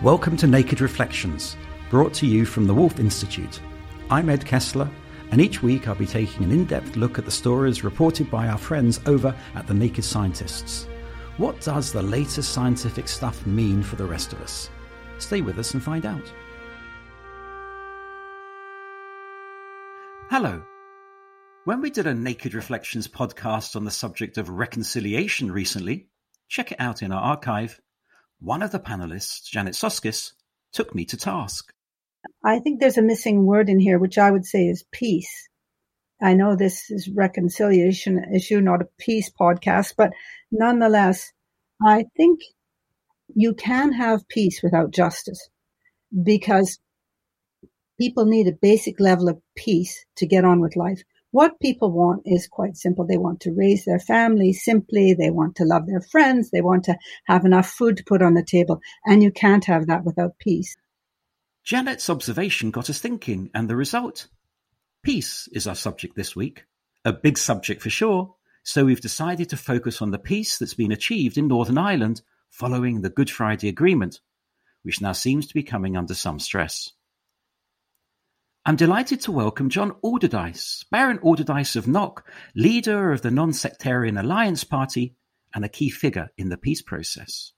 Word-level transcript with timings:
Welcome 0.00 0.36
to 0.36 0.46
Naked 0.46 0.80
Reflections, 0.80 1.56
brought 1.90 2.14
to 2.14 2.26
you 2.26 2.44
from 2.44 2.68
the 2.68 2.72
Woolf 2.72 3.00
Institute. 3.00 3.60
I'm 4.10 4.30
Ed 4.30 4.46
Kessler, 4.46 4.88
and 5.32 5.40
each 5.40 5.60
week 5.60 5.88
I'll 5.88 5.96
be 5.96 6.06
taking 6.06 6.44
an 6.44 6.52
in 6.52 6.66
depth 6.66 6.94
look 6.94 7.18
at 7.18 7.24
the 7.24 7.32
stories 7.32 7.82
reported 7.82 8.30
by 8.30 8.46
our 8.46 8.58
friends 8.58 9.00
over 9.06 9.34
at 9.56 9.66
the 9.66 9.74
Naked 9.74 10.04
Scientists. 10.04 10.86
What 11.36 11.60
does 11.60 11.92
the 11.92 12.00
latest 12.00 12.52
scientific 12.52 13.08
stuff 13.08 13.44
mean 13.44 13.82
for 13.82 13.96
the 13.96 14.06
rest 14.06 14.32
of 14.32 14.40
us? 14.40 14.70
Stay 15.18 15.40
with 15.40 15.58
us 15.58 15.74
and 15.74 15.82
find 15.82 16.06
out. 16.06 16.32
Hello. 20.30 20.62
When 21.64 21.80
we 21.80 21.90
did 21.90 22.06
a 22.06 22.14
Naked 22.14 22.54
Reflections 22.54 23.08
podcast 23.08 23.74
on 23.74 23.84
the 23.84 23.90
subject 23.90 24.38
of 24.38 24.48
reconciliation 24.48 25.50
recently, 25.50 26.06
check 26.46 26.70
it 26.70 26.80
out 26.80 27.02
in 27.02 27.10
our 27.10 27.20
archive 27.20 27.80
one 28.40 28.62
of 28.62 28.70
the 28.70 28.80
panelists, 28.80 29.44
Janet 29.44 29.74
Soskice, 29.74 30.32
took 30.72 30.94
me 30.94 31.04
to 31.06 31.16
task. 31.16 31.72
I 32.44 32.58
think 32.58 32.80
there's 32.80 32.98
a 32.98 33.02
missing 33.02 33.46
word 33.46 33.68
in 33.68 33.78
here, 33.78 33.98
which 33.98 34.18
I 34.18 34.30
would 34.30 34.44
say 34.44 34.66
is 34.66 34.84
peace. 34.92 35.48
I 36.20 36.34
know 36.34 36.56
this 36.56 36.90
is 36.90 37.08
reconciliation 37.08 38.24
issue, 38.34 38.60
not 38.60 38.82
a 38.82 38.88
peace 38.98 39.30
podcast, 39.30 39.94
but 39.96 40.12
nonetheless, 40.50 41.32
I 41.84 42.06
think 42.16 42.40
you 43.34 43.54
can 43.54 43.92
have 43.92 44.28
peace 44.28 44.60
without 44.62 44.90
justice 44.90 45.48
because 46.24 46.78
people 48.00 48.24
need 48.24 48.48
a 48.48 48.52
basic 48.52 48.98
level 48.98 49.28
of 49.28 49.40
peace 49.56 50.04
to 50.16 50.26
get 50.26 50.44
on 50.44 50.60
with 50.60 50.76
life. 50.76 51.02
What 51.30 51.60
people 51.60 51.92
want 51.92 52.22
is 52.24 52.48
quite 52.48 52.76
simple. 52.76 53.06
They 53.06 53.18
want 53.18 53.40
to 53.40 53.52
raise 53.52 53.84
their 53.84 53.98
family 53.98 54.52
simply. 54.54 55.12
They 55.12 55.30
want 55.30 55.56
to 55.56 55.64
love 55.64 55.86
their 55.86 56.00
friends. 56.00 56.50
They 56.50 56.62
want 56.62 56.84
to 56.84 56.96
have 57.26 57.44
enough 57.44 57.68
food 57.68 57.98
to 57.98 58.04
put 58.04 58.22
on 58.22 58.34
the 58.34 58.42
table. 58.42 58.80
And 59.04 59.22
you 59.22 59.30
can't 59.30 59.64
have 59.66 59.88
that 59.88 60.04
without 60.04 60.38
peace. 60.38 60.74
Janet's 61.64 62.08
observation 62.08 62.70
got 62.70 62.88
us 62.88 62.98
thinking, 62.98 63.50
and 63.52 63.68
the 63.68 63.76
result? 63.76 64.28
Peace 65.02 65.48
is 65.52 65.66
our 65.66 65.74
subject 65.74 66.16
this 66.16 66.34
week. 66.34 66.64
A 67.04 67.12
big 67.12 67.36
subject 67.36 67.82
for 67.82 67.90
sure, 67.90 68.34
so 68.62 68.86
we've 68.86 69.00
decided 69.02 69.50
to 69.50 69.56
focus 69.58 70.00
on 70.00 70.10
the 70.10 70.18
peace 70.18 70.58
that's 70.58 70.74
been 70.74 70.92
achieved 70.92 71.36
in 71.36 71.48
Northern 71.48 71.76
Ireland 71.76 72.22
following 72.50 73.02
the 73.02 73.10
Good 73.10 73.30
Friday 73.30 73.68
Agreement, 73.68 74.20
which 74.82 75.02
now 75.02 75.12
seems 75.12 75.46
to 75.46 75.54
be 75.54 75.62
coming 75.62 75.94
under 75.94 76.14
some 76.14 76.38
stress. 76.38 76.92
I'm 78.68 78.76
delighted 78.76 79.22
to 79.22 79.32
welcome 79.32 79.70
John 79.70 79.92
Alderdice, 80.04 80.84
Baron 80.90 81.20
Alderdice 81.20 81.74
of 81.74 81.88
Knock, 81.88 82.30
leader 82.54 83.12
of 83.12 83.22
the 83.22 83.30
Non-Sectarian 83.30 84.18
Alliance 84.18 84.62
Party 84.62 85.16
and 85.54 85.64
a 85.64 85.70
key 85.70 85.88
figure 85.88 86.28
in 86.36 86.50
the 86.50 86.58
peace 86.58 86.82
process. 86.82 87.52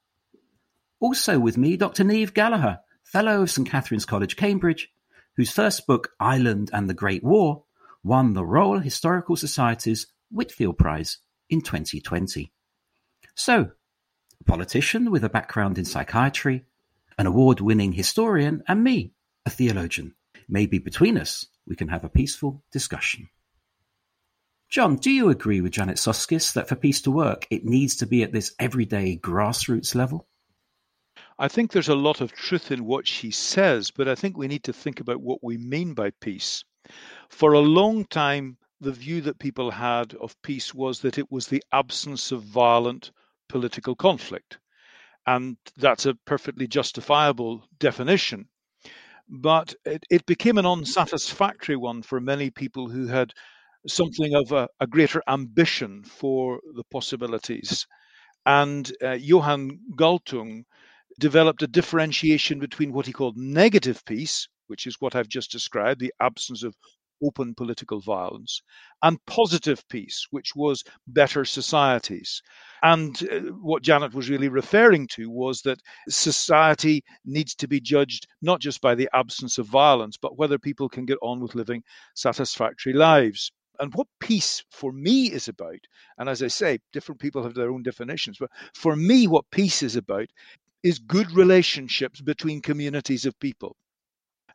Also 1.00 1.40
with 1.40 1.56
me, 1.56 1.76
Dr. 1.76 2.04
Niamh 2.04 2.32
Gallagher, 2.32 2.78
Fellow 3.02 3.42
of 3.42 3.50
St 3.50 3.68
Catherine's 3.68 4.04
College, 4.04 4.36
Cambridge, 4.36 4.92
whose 5.34 5.50
first 5.50 5.84
book, 5.84 6.10
Ireland 6.20 6.70
and 6.72 6.88
the 6.88 6.94
Great 6.94 7.24
War, 7.24 7.64
won 8.04 8.34
the 8.34 8.44
Royal 8.44 8.78
Historical 8.78 9.34
Society's 9.34 10.06
Whitfield 10.30 10.78
Prize 10.78 11.18
in 11.48 11.60
2020. 11.60 12.52
So, 13.34 13.72
a 14.40 14.44
politician 14.44 15.10
with 15.10 15.24
a 15.24 15.28
background 15.28 15.76
in 15.76 15.84
psychiatry, 15.84 16.66
an 17.18 17.26
award-winning 17.26 17.94
historian, 17.94 18.62
and 18.68 18.84
me, 18.84 19.10
a 19.44 19.50
theologian. 19.50 20.14
Maybe 20.52 20.80
between 20.80 21.16
us 21.16 21.46
we 21.64 21.76
can 21.76 21.86
have 21.88 22.02
a 22.02 22.08
peaceful 22.08 22.64
discussion. 22.72 23.28
John, 24.68 24.96
do 24.96 25.10
you 25.10 25.28
agree 25.30 25.60
with 25.60 25.72
Janet 25.72 25.96
Soskice 25.96 26.52
that 26.54 26.68
for 26.68 26.74
peace 26.74 27.02
to 27.02 27.10
work, 27.12 27.46
it 27.50 27.64
needs 27.64 27.96
to 27.96 28.06
be 28.06 28.24
at 28.24 28.32
this 28.32 28.52
everyday 28.58 29.16
grassroots 29.16 29.94
level? 29.94 30.26
I 31.38 31.46
think 31.46 31.70
there's 31.70 31.88
a 31.88 31.94
lot 31.94 32.20
of 32.20 32.32
truth 32.32 32.72
in 32.72 32.84
what 32.84 33.06
she 33.06 33.30
says, 33.30 33.92
but 33.92 34.08
I 34.08 34.16
think 34.16 34.36
we 34.36 34.48
need 34.48 34.64
to 34.64 34.72
think 34.72 34.98
about 34.98 35.20
what 35.20 35.38
we 35.42 35.56
mean 35.56 35.94
by 35.94 36.10
peace. 36.20 36.64
For 37.28 37.52
a 37.52 37.60
long 37.60 38.04
time, 38.04 38.58
the 38.80 38.92
view 38.92 39.20
that 39.22 39.38
people 39.38 39.70
had 39.70 40.14
of 40.14 40.40
peace 40.42 40.74
was 40.74 41.00
that 41.00 41.18
it 41.18 41.30
was 41.30 41.46
the 41.46 41.62
absence 41.72 42.32
of 42.32 42.42
violent 42.42 43.12
political 43.48 43.94
conflict. 43.94 44.58
And 45.26 45.56
that's 45.76 46.06
a 46.06 46.14
perfectly 46.14 46.66
justifiable 46.66 47.64
definition 47.78 48.48
but 49.30 49.74
it, 49.84 50.04
it 50.10 50.26
became 50.26 50.58
an 50.58 50.66
unsatisfactory 50.66 51.76
one 51.76 52.02
for 52.02 52.20
many 52.20 52.50
people 52.50 52.88
who 52.88 53.06
had 53.06 53.32
something 53.86 54.34
of 54.34 54.52
a, 54.52 54.68
a 54.80 54.86
greater 54.86 55.22
ambition 55.28 56.02
for 56.02 56.60
the 56.74 56.84
possibilities. 56.90 57.86
And 58.44 58.90
uh, 59.02 59.12
Johan 59.12 59.78
Galtung 59.96 60.64
developed 61.18 61.62
a 61.62 61.68
differentiation 61.68 62.58
between 62.58 62.92
what 62.92 63.06
he 63.06 63.12
called 63.12 63.36
negative 63.36 64.04
peace, 64.04 64.48
which 64.66 64.86
is 64.86 64.96
what 65.00 65.14
I've 65.14 65.28
just 65.28 65.52
described, 65.52 66.00
the 66.00 66.14
absence 66.20 66.62
of 66.62 66.74
open 67.22 67.54
political 67.54 68.00
violence, 68.00 68.62
and 69.02 69.24
positive 69.26 69.86
peace, 69.88 70.26
which 70.30 70.54
was 70.56 70.84
better 71.06 71.44
societies. 71.44 72.42
And 72.82 73.22
uh, 73.30 73.40
what 73.60 73.82
Janet 73.82 74.14
was 74.14 74.30
really 74.30 74.48
referring 74.48 75.06
to 75.08 75.28
was 75.28 75.62
that 75.62 75.82
society 76.08 77.02
needs 77.24 77.54
to 77.56 77.68
be 77.68 77.80
judged 77.80 78.26
not 78.42 78.60
just 78.60 78.80
by 78.80 78.94
the 78.94 79.08
absence 79.12 79.58
of 79.58 79.66
violence, 79.66 80.16
but 80.16 80.38
whether 80.38 80.58
people 80.58 80.88
can 80.88 81.04
get 81.04 81.18
on 81.22 81.40
with 81.40 81.54
living 81.54 81.82
satisfactory 82.14 82.92
lives. 82.92 83.52
And 83.78 83.94
what 83.94 84.08
peace 84.20 84.62
for 84.70 84.92
me 84.92 85.32
is 85.32 85.48
about, 85.48 85.80
and 86.18 86.28
as 86.28 86.42
I 86.42 86.48
say, 86.48 86.78
different 86.92 87.20
people 87.20 87.42
have 87.42 87.54
their 87.54 87.70
own 87.70 87.82
definitions, 87.82 88.36
but 88.38 88.50
for 88.74 88.94
me, 88.94 89.26
what 89.26 89.50
peace 89.50 89.82
is 89.82 89.96
about 89.96 90.28
is 90.82 90.98
good 90.98 91.30
relationships 91.32 92.20
between 92.20 92.60
communities 92.60 93.24
of 93.26 93.38
people. 93.40 93.76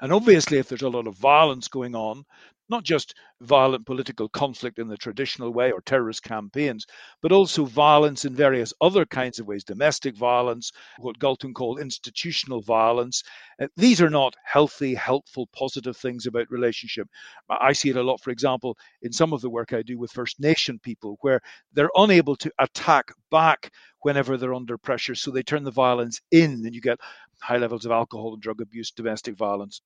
And 0.01 0.11
obviously, 0.11 0.57
if 0.57 0.67
there's 0.67 0.81
a 0.81 0.89
lot 0.89 1.07
of 1.07 1.17
violence 1.17 1.67
going 1.67 1.95
on, 1.95 2.25
not 2.69 2.83
just 2.83 3.13
violent 3.41 3.85
political 3.85 4.27
conflict 4.29 4.79
in 4.79 4.87
the 4.87 4.97
traditional 4.97 5.51
way 5.51 5.71
or 5.71 5.81
terrorist 5.81 6.23
campaigns, 6.23 6.85
but 7.21 7.31
also 7.31 7.65
violence 7.65 8.25
in 8.25 8.35
various 8.35 8.73
other 8.81 9.05
kinds 9.05 9.39
of 9.39 9.47
ways 9.47 9.63
domestic 9.63 10.15
violence, 10.15 10.71
what 10.97 11.19
Galtung 11.19 11.53
called 11.53 11.79
institutional 11.79 12.61
violence. 12.61 13.23
Uh, 13.61 13.67
these 13.77 14.01
are 14.01 14.09
not 14.09 14.35
healthy, 14.43 14.95
helpful, 14.95 15.47
positive 15.55 15.97
things 15.97 16.25
about 16.25 16.49
relationship. 16.49 17.07
I 17.49 17.73
see 17.73 17.89
it 17.89 17.97
a 17.97 18.03
lot, 18.03 18.21
for 18.21 18.31
example, 18.31 18.77
in 19.01 19.11
some 19.11 19.33
of 19.33 19.41
the 19.41 19.49
work 19.49 19.73
I 19.73 19.81
do 19.81 19.97
with 19.97 20.11
First 20.11 20.39
Nation 20.39 20.79
people, 20.79 21.17
where 21.21 21.41
they're 21.73 21.89
unable 21.95 22.35
to 22.37 22.51
attack 22.59 23.11
back 23.31 23.71
whenever 24.01 24.37
they're 24.37 24.53
under 24.53 24.77
pressure. 24.77 25.15
So 25.15 25.31
they 25.31 25.43
turn 25.43 25.63
the 25.63 25.71
violence 25.71 26.21
in, 26.31 26.63
and 26.65 26.73
you 26.73 26.81
get 26.81 26.99
high 27.41 27.57
levels 27.57 27.85
of 27.85 27.91
alcohol 27.91 28.33
and 28.33 28.41
drug 28.41 28.61
abuse, 28.61 28.91
domestic 28.91 29.35
violence. 29.35 29.81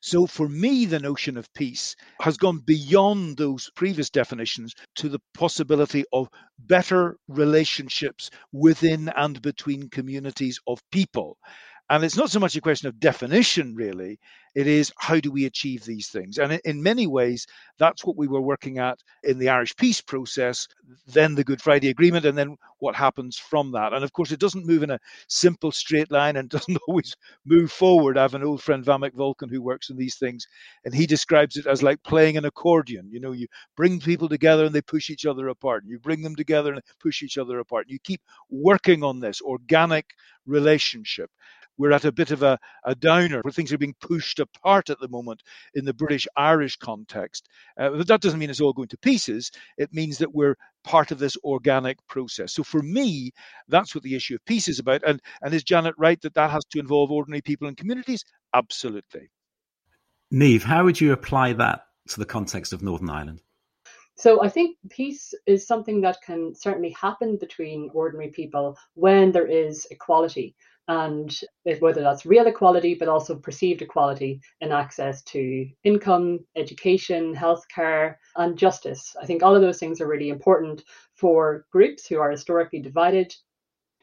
So 0.00 0.26
for 0.26 0.48
me, 0.48 0.84
the 0.86 1.00
notion 1.00 1.36
of 1.36 1.52
peace 1.54 1.96
has 2.20 2.36
gone 2.36 2.58
beyond 2.58 3.36
those 3.36 3.70
previous 3.74 4.10
definitions 4.10 4.74
to 4.96 5.08
the 5.08 5.20
possibility 5.34 6.04
of 6.12 6.28
better 6.58 7.16
relationships 7.28 8.30
within 8.52 9.08
and 9.16 9.40
between 9.42 9.88
communities 9.90 10.60
of 10.66 10.80
people. 10.90 11.38
And 11.92 12.04
it's 12.04 12.16
not 12.16 12.30
so 12.30 12.40
much 12.40 12.56
a 12.56 12.62
question 12.62 12.88
of 12.88 12.98
definition, 13.00 13.74
really. 13.74 14.18
It 14.54 14.66
is 14.66 14.92
how 14.98 15.20
do 15.20 15.30
we 15.30 15.44
achieve 15.44 15.84
these 15.84 16.08
things? 16.08 16.38
And 16.38 16.54
in 16.64 16.82
many 16.82 17.06
ways, 17.06 17.46
that's 17.78 18.04
what 18.04 18.16
we 18.16 18.28
were 18.28 18.40
working 18.40 18.78
at 18.78 18.98
in 19.22 19.38
the 19.38 19.50
Irish 19.50 19.76
peace 19.76 20.00
process, 20.00 20.66
then 21.06 21.34
the 21.34 21.44
Good 21.44 21.60
Friday 21.60 21.90
Agreement, 21.90 22.24
and 22.24 22.36
then 22.36 22.56
what 22.78 22.94
happens 22.94 23.36
from 23.36 23.72
that. 23.72 23.92
And 23.92 24.04
of 24.04 24.12
course, 24.14 24.32
it 24.32 24.40
doesn't 24.40 24.66
move 24.66 24.82
in 24.82 24.90
a 24.90 24.98
simple 25.28 25.70
straight 25.70 26.10
line 26.10 26.36
and 26.36 26.48
doesn't 26.50 26.78
always 26.88 27.14
move 27.44 27.70
forward. 27.70 28.16
I 28.16 28.22
have 28.22 28.34
an 28.34 28.42
old 28.42 28.62
friend, 28.62 28.84
Vamik 28.84 29.12
Volkan, 29.12 29.50
who 29.50 29.62
works 29.62 29.90
in 29.90 29.98
these 29.98 30.16
things, 30.16 30.46
and 30.86 30.94
he 30.94 31.06
describes 31.06 31.56
it 31.58 31.66
as 31.66 31.82
like 31.82 32.02
playing 32.04 32.38
an 32.38 32.46
accordion. 32.46 33.10
You 33.10 33.20
know, 33.20 33.32
you 33.32 33.48
bring 33.76 34.00
people 34.00 34.30
together 34.30 34.64
and 34.64 34.74
they 34.74 34.82
push 34.82 35.10
each 35.10 35.26
other 35.26 35.48
apart. 35.48 35.84
You 35.86 35.98
bring 35.98 36.22
them 36.22 36.36
together 36.36 36.72
and 36.72 36.82
push 37.00 37.22
each 37.22 37.36
other 37.38 37.58
apart. 37.58 37.86
You 37.90 37.98
keep 38.02 38.22
working 38.50 39.04
on 39.04 39.20
this 39.20 39.42
organic 39.42 40.06
relationship 40.46 41.30
we're 41.78 41.92
at 41.92 42.04
a 42.04 42.12
bit 42.12 42.30
of 42.30 42.42
a, 42.42 42.58
a 42.84 42.94
downer 42.94 43.40
where 43.42 43.52
things 43.52 43.72
are 43.72 43.78
being 43.78 43.94
pushed 44.00 44.38
apart 44.38 44.90
at 44.90 45.00
the 45.00 45.08
moment 45.08 45.42
in 45.74 45.84
the 45.84 45.94
British 45.94 46.26
Irish 46.36 46.76
context. 46.76 47.48
Uh, 47.78 47.90
but 47.90 48.06
that 48.06 48.20
doesn't 48.20 48.38
mean 48.38 48.50
it's 48.50 48.60
all 48.60 48.72
going 48.72 48.88
to 48.88 48.98
pieces. 48.98 49.50
It 49.78 49.92
means 49.92 50.18
that 50.18 50.34
we're 50.34 50.56
part 50.84 51.10
of 51.10 51.18
this 51.18 51.36
organic 51.44 51.98
process. 52.08 52.52
So 52.52 52.62
for 52.62 52.82
me, 52.82 53.32
that's 53.68 53.94
what 53.94 54.04
the 54.04 54.14
issue 54.14 54.34
of 54.34 54.44
peace 54.44 54.68
is 54.68 54.78
about. 54.78 55.02
And, 55.06 55.20
and 55.40 55.54
is 55.54 55.64
Janet 55.64 55.94
right 55.98 56.20
that 56.22 56.34
that 56.34 56.50
has 56.50 56.64
to 56.66 56.78
involve 56.78 57.10
ordinary 57.10 57.42
people 57.42 57.68
and 57.68 57.76
communities? 57.76 58.24
Absolutely. 58.54 59.30
Niamh, 60.32 60.62
how 60.62 60.84
would 60.84 61.00
you 61.00 61.12
apply 61.12 61.52
that 61.54 61.86
to 62.08 62.18
the 62.18 62.26
context 62.26 62.72
of 62.72 62.82
Northern 62.82 63.10
Ireland? 63.10 63.40
So 64.16 64.42
I 64.42 64.48
think 64.48 64.76
peace 64.90 65.34
is 65.46 65.66
something 65.66 66.00
that 66.02 66.18
can 66.24 66.54
certainly 66.54 66.90
happen 66.90 67.38
between 67.38 67.90
ordinary 67.94 68.28
people 68.30 68.76
when 68.94 69.32
there 69.32 69.46
is 69.46 69.86
equality 69.90 70.54
and 70.88 71.40
whether 71.78 72.02
that's 72.02 72.26
real 72.26 72.46
equality, 72.46 72.94
but 72.94 73.08
also 73.08 73.36
perceived 73.36 73.82
equality 73.82 74.40
in 74.60 74.72
access 74.72 75.22
to 75.22 75.68
income, 75.84 76.40
education, 76.56 77.34
healthcare, 77.34 78.16
and 78.36 78.58
justice. 78.58 79.14
I 79.20 79.26
think 79.26 79.42
all 79.42 79.54
of 79.54 79.62
those 79.62 79.78
things 79.78 80.00
are 80.00 80.08
really 80.08 80.28
important 80.28 80.82
for 81.14 81.66
groups 81.70 82.06
who 82.06 82.18
are 82.18 82.30
historically 82.30 82.80
divided 82.80 83.34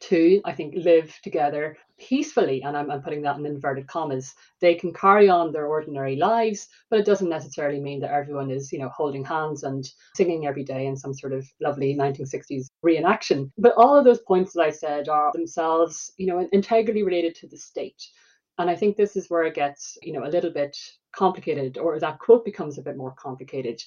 to, 0.00 0.40
I 0.44 0.52
think, 0.52 0.74
live 0.76 1.14
together 1.22 1.76
peacefully. 2.00 2.62
And 2.62 2.76
I'm, 2.76 2.90
I'm, 2.90 3.02
putting 3.02 3.22
that 3.22 3.36
in 3.36 3.46
inverted 3.46 3.86
commas. 3.86 4.34
They 4.60 4.74
can 4.74 4.92
carry 4.92 5.28
on 5.28 5.52
their 5.52 5.66
ordinary 5.66 6.16
lives, 6.16 6.68
but 6.88 6.98
it 6.98 7.06
doesn't 7.06 7.28
necessarily 7.28 7.80
mean 7.80 8.00
that 8.00 8.12
everyone 8.12 8.50
is, 8.50 8.72
you 8.72 8.78
know, 8.78 8.88
holding 8.88 9.24
hands 9.24 9.62
and 9.62 9.88
singing 10.14 10.46
every 10.46 10.64
day 10.64 10.86
in 10.86 10.96
some 10.96 11.14
sort 11.14 11.32
of 11.32 11.46
lovely 11.60 11.94
1960s 11.94 12.66
reenaction. 12.84 13.50
But 13.58 13.74
all 13.76 13.96
of 13.96 14.04
those 14.04 14.20
points 14.20 14.54
that 14.54 14.62
I 14.62 14.70
said 14.70 15.08
are 15.08 15.30
themselves, 15.32 16.12
you 16.16 16.26
know, 16.26 16.48
integrally 16.52 17.02
related 17.02 17.34
to 17.36 17.48
the 17.48 17.58
state. 17.58 18.02
And 18.58 18.68
I 18.68 18.76
think 18.76 18.96
this 18.96 19.16
is 19.16 19.30
where 19.30 19.44
it 19.44 19.54
gets, 19.54 19.96
you 20.02 20.12
know, 20.12 20.24
a 20.24 20.28
little 20.28 20.50
bit 20.50 20.76
complicated, 21.12 21.78
or 21.78 21.98
that 21.98 22.18
quote 22.18 22.44
becomes 22.44 22.78
a 22.78 22.82
bit 22.82 22.96
more 22.96 23.12
complicated 23.12 23.82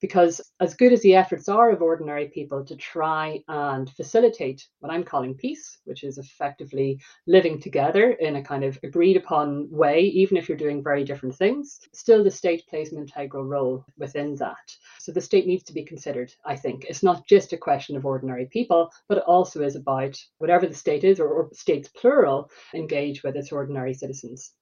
because 0.00 0.40
as 0.60 0.74
good 0.74 0.92
as 0.92 1.02
the 1.02 1.14
efforts 1.14 1.48
are 1.48 1.70
of 1.70 1.82
ordinary 1.82 2.28
people 2.28 2.64
to 2.64 2.76
try 2.76 3.40
and 3.48 3.90
facilitate 3.90 4.66
what 4.80 4.92
I'm 4.92 5.04
calling 5.04 5.34
peace, 5.34 5.78
which 5.84 6.04
is 6.04 6.18
effectively 6.18 7.00
living 7.26 7.60
together 7.60 8.12
in 8.12 8.36
a 8.36 8.42
kind 8.42 8.64
of 8.64 8.78
agreed 8.82 9.16
upon 9.16 9.70
way, 9.70 10.00
even 10.00 10.36
if 10.36 10.48
you're 10.48 10.58
doing 10.58 10.82
very 10.82 11.04
different 11.04 11.34
things, 11.34 11.80
still 11.92 12.22
the 12.22 12.30
state 12.30 12.66
plays 12.68 12.92
an 12.92 12.98
integral 12.98 13.44
role 13.44 13.84
within 13.96 14.34
that. 14.36 14.76
So 14.98 15.12
the 15.12 15.20
state 15.20 15.46
needs 15.46 15.64
to 15.64 15.72
be 15.72 15.84
considered, 15.84 16.32
I 16.44 16.56
think. 16.56 16.84
It's 16.88 17.02
not 17.02 17.26
just 17.26 17.52
a 17.52 17.58
question 17.58 17.96
of 17.96 18.06
ordinary 18.06 18.46
people, 18.46 18.90
but 19.08 19.18
it 19.18 19.24
also 19.26 19.62
is 19.62 19.76
about 19.76 20.16
whatever 20.38 20.66
the 20.66 20.74
state 20.74 21.04
is, 21.04 21.20
or, 21.20 21.28
or 21.28 21.50
states 21.52 21.88
plural, 21.88 22.50
engage 22.74 23.22
with 23.22 23.36
its 23.36 23.52
ordinary 23.52 23.94
citizens. 23.94 24.52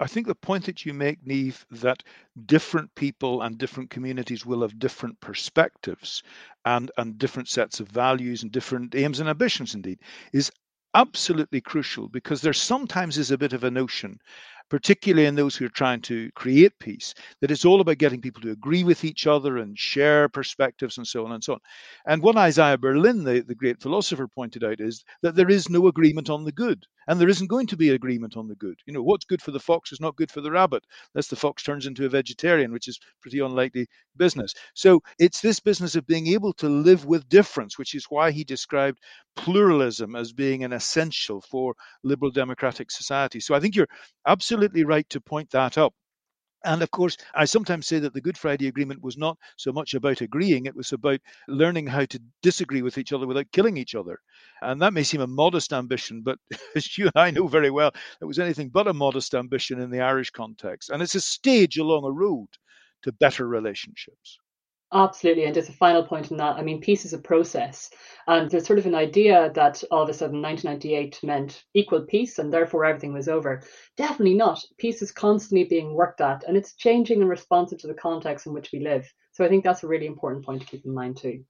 I 0.00 0.06
think 0.06 0.26
the 0.26 0.34
point 0.34 0.66
that 0.66 0.86
you 0.86 0.94
make, 0.94 1.24
Niamh, 1.24 1.64
that 1.70 2.02
different 2.46 2.94
people 2.94 3.42
and 3.42 3.58
different 3.58 3.90
communities 3.90 4.46
will 4.46 4.62
have 4.62 4.78
different 4.78 5.20
perspectives 5.20 6.22
and, 6.64 6.90
and 6.96 7.18
different 7.18 7.48
sets 7.48 7.80
of 7.80 7.88
values 7.88 8.42
and 8.42 8.52
different 8.52 8.94
aims 8.94 9.20
and 9.20 9.28
ambitions, 9.28 9.74
indeed, 9.74 9.98
is 10.32 10.52
absolutely 10.94 11.60
crucial 11.60 12.08
because 12.08 12.40
there 12.40 12.52
sometimes 12.52 13.18
is 13.18 13.30
a 13.30 13.38
bit 13.38 13.52
of 13.52 13.64
a 13.64 13.70
notion 13.70 14.20
particularly 14.70 15.26
in 15.26 15.34
those 15.34 15.56
who 15.56 15.66
are 15.66 15.70
trying 15.70 16.00
to 16.02 16.30
create 16.32 16.72
peace, 16.78 17.14
that 17.40 17.50
it's 17.50 17.64
all 17.64 17.80
about 17.80 17.98
getting 17.98 18.20
people 18.20 18.42
to 18.42 18.50
agree 18.50 18.84
with 18.84 19.04
each 19.04 19.26
other 19.26 19.58
and 19.58 19.78
share 19.78 20.28
perspectives 20.28 20.98
and 20.98 21.06
so 21.06 21.24
on 21.24 21.32
and 21.32 21.42
so 21.42 21.54
on. 21.54 21.60
And 22.06 22.22
what 22.22 22.36
Isaiah 22.36 22.78
Berlin, 22.78 23.24
the, 23.24 23.40
the 23.40 23.54
great 23.54 23.80
philosopher, 23.80 24.28
pointed 24.28 24.64
out 24.64 24.80
is 24.80 25.04
that 25.22 25.34
there 25.34 25.50
is 25.50 25.68
no 25.68 25.86
agreement 25.88 26.30
on 26.30 26.44
the 26.44 26.52
good. 26.52 26.84
And 27.08 27.18
there 27.18 27.30
isn't 27.30 27.46
going 27.48 27.66
to 27.68 27.76
be 27.76 27.88
agreement 27.88 28.36
on 28.36 28.48
the 28.48 28.54
good. 28.56 28.78
You 28.86 28.92
know, 28.92 29.02
what's 29.02 29.24
good 29.24 29.40
for 29.40 29.50
the 29.50 29.58
fox 29.58 29.92
is 29.92 30.00
not 30.00 30.16
good 30.16 30.30
for 30.30 30.42
the 30.42 30.50
rabbit, 30.50 30.84
unless 31.14 31.28
the 31.28 31.36
fox 31.36 31.62
turns 31.62 31.86
into 31.86 32.04
a 32.04 32.08
vegetarian, 32.10 32.70
which 32.70 32.86
is 32.86 33.00
pretty 33.22 33.38
unlikely 33.38 33.86
business. 34.18 34.52
So 34.74 35.00
it's 35.18 35.40
this 35.40 35.58
business 35.58 35.96
of 35.96 36.06
being 36.06 36.26
able 36.26 36.52
to 36.54 36.68
live 36.68 37.06
with 37.06 37.26
difference, 37.30 37.78
which 37.78 37.94
is 37.94 38.04
why 38.10 38.30
he 38.30 38.44
described 38.44 38.98
pluralism 39.36 40.16
as 40.16 40.34
being 40.34 40.64
an 40.64 40.74
essential 40.74 41.40
for 41.40 41.74
liberal 42.04 42.30
democratic 42.30 42.90
society. 42.90 43.40
So 43.40 43.54
I 43.54 43.60
think 43.60 43.74
you're 43.74 43.88
absolutely 44.26 44.57
right 44.84 45.08
to 45.10 45.20
point 45.20 45.50
that 45.50 45.78
up. 45.78 45.94
And 46.64 46.82
of 46.82 46.90
course, 46.90 47.16
I 47.34 47.44
sometimes 47.44 47.86
say 47.86 48.00
that 48.00 48.14
the 48.14 48.20
Good 48.20 48.36
Friday 48.36 48.66
Agreement 48.66 49.02
was 49.02 49.16
not 49.16 49.38
so 49.56 49.72
much 49.72 49.94
about 49.94 50.20
agreeing, 50.20 50.66
it 50.66 50.74
was 50.74 50.92
about 50.92 51.20
learning 51.46 51.86
how 51.86 52.04
to 52.06 52.20
disagree 52.42 52.82
with 52.82 52.98
each 52.98 53.12
other 53.12 53.26
without 53.26 53.52
killing 53.52 53.76
each 53.76 53.94
other. 53.94 54.18
And 54.60 54.82
that 54.82 54.92
may 54.92 55.04
seem 55.04 55.20
a 55.20 55.26
modest 55.26 55.72
ambition, 55.72 56.22
but 56.22 56.38
as 56.76 56.98
you 56.98 57.06
and 57.06 57.12
I 57.16 57.30
know 57.30 57.46
very 57.46 57.70
well, 57.70 57.92
it 58.20 58.24
was 58.24 58.40
anything 58.40 58.70
but 58.70 58.88
a 58.88 58.92
modest 58.92 59.34
ambition 59.34 59.80
in 59.80 59.90
the 59.90 60.00
Irish 60.00 60.30
context. 60.30 60.90
And 60.90 61.00
it's 61.00 61.14
a 61.14 61.20
stage 61.20 61.78
along 61.78 62.04
a 62.04 62.10
road 62.10 62.48
to 63.02 63.12
better 63.12 63.46
relationships. 63.46 64.38
Absolutely. 64.92 65.44
And 65.44 65.54
just 65.54 65.68
a 65.68 65.72
final 65.74 66.02
point 66.02 66.32
on 66.32 66.38
that, 66.38 66.56
I 66.56 66.62
mean, 66.62 66.80
peace 66.80 67.04
is 67.04 67.12
a 67.12 67.18
process. 67.18 67.90
And 68.26 68.50
there's 68.50 68.66
sort 68.66 68.78
of 68.78 68.86
an 68.86 68.94
idea 68.94 69.50
that 69.54 69.84
all 69.90 70.02
of 70.02 70.08
a 70.08 70.14
sudden 70.14 70.40
1998 70.40 71.20
meant 71.22 71.64
equal 71.74 72.02
peace 72.02 72.38
and 72.38 72.52
therefore 72.52 72.84
everything 72.84 73.12
was 73.12 73.28
over. 73.28 73.62
Definitely 73.96 74.34
not. 74.34 74.64
Peace 74.78 75.02
is 75.02 75.12
constantly 75.12 75.64
being 75.64 75.92
worked 75.92 76.20
at 76.20 76.44
and 76.48 76.56
it's 76.56 76.74
changing 76.74 77.20
in 77.20 77.28
response 77.28 77.74
to 77.78 77.86
the 77.86 77.94
context 77.94 78.46
in 78.46 78.54
which 78.54 78.70
we 78.72 78.80
live. 78.80 79.12
So 79.32 79.44
I 79.44 79.48
think 79.48 79.62
that's 79.62 79.84
a 79.84 79.88
really 79.88 80.06
important 80.06 80.44
point 80.44 80.62
to 80.62 80.66
keep 80.66 80.84
in 80.86 80.94
mind 80.94 81.18
too. 81.18 81.44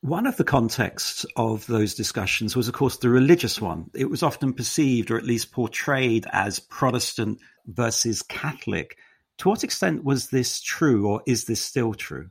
One 0.00 0.26
of 0.26 0.36
the 0.36 0.44
contexts 0.44 1.26
of 1.36 1.66
those 1.66 1.94
discussions 1.94 2.54
was, 2.54 2.68
of 2.68 2.74
course, 2.74 2.98
the 2.98 3.08
religious 3.08 3.60
one. 3.60 3.90
It 3.94 4.10
was 4.10 4.22
often 4.22 4.52
perceived, 4.52 5.10
or 5.10 5.16
at 5.16 5.24
least 5.24 5.52
portrayed, 5.52 6.26
as 6.30 6.60
Protestant 6.60 7.38
versus 7.66 8.22
Catholic. 8.22 8.96
To 9.38 9.48
what 9.48 9.64
extent 9.64 10.04
was 10.04 10.28
this 10.28 10.60
true, 10.60 11.08
or 11.08 11.22
is 11.26 11.44
this 11.44 11.60
still 11.60 11.94
true? 11.94 12.30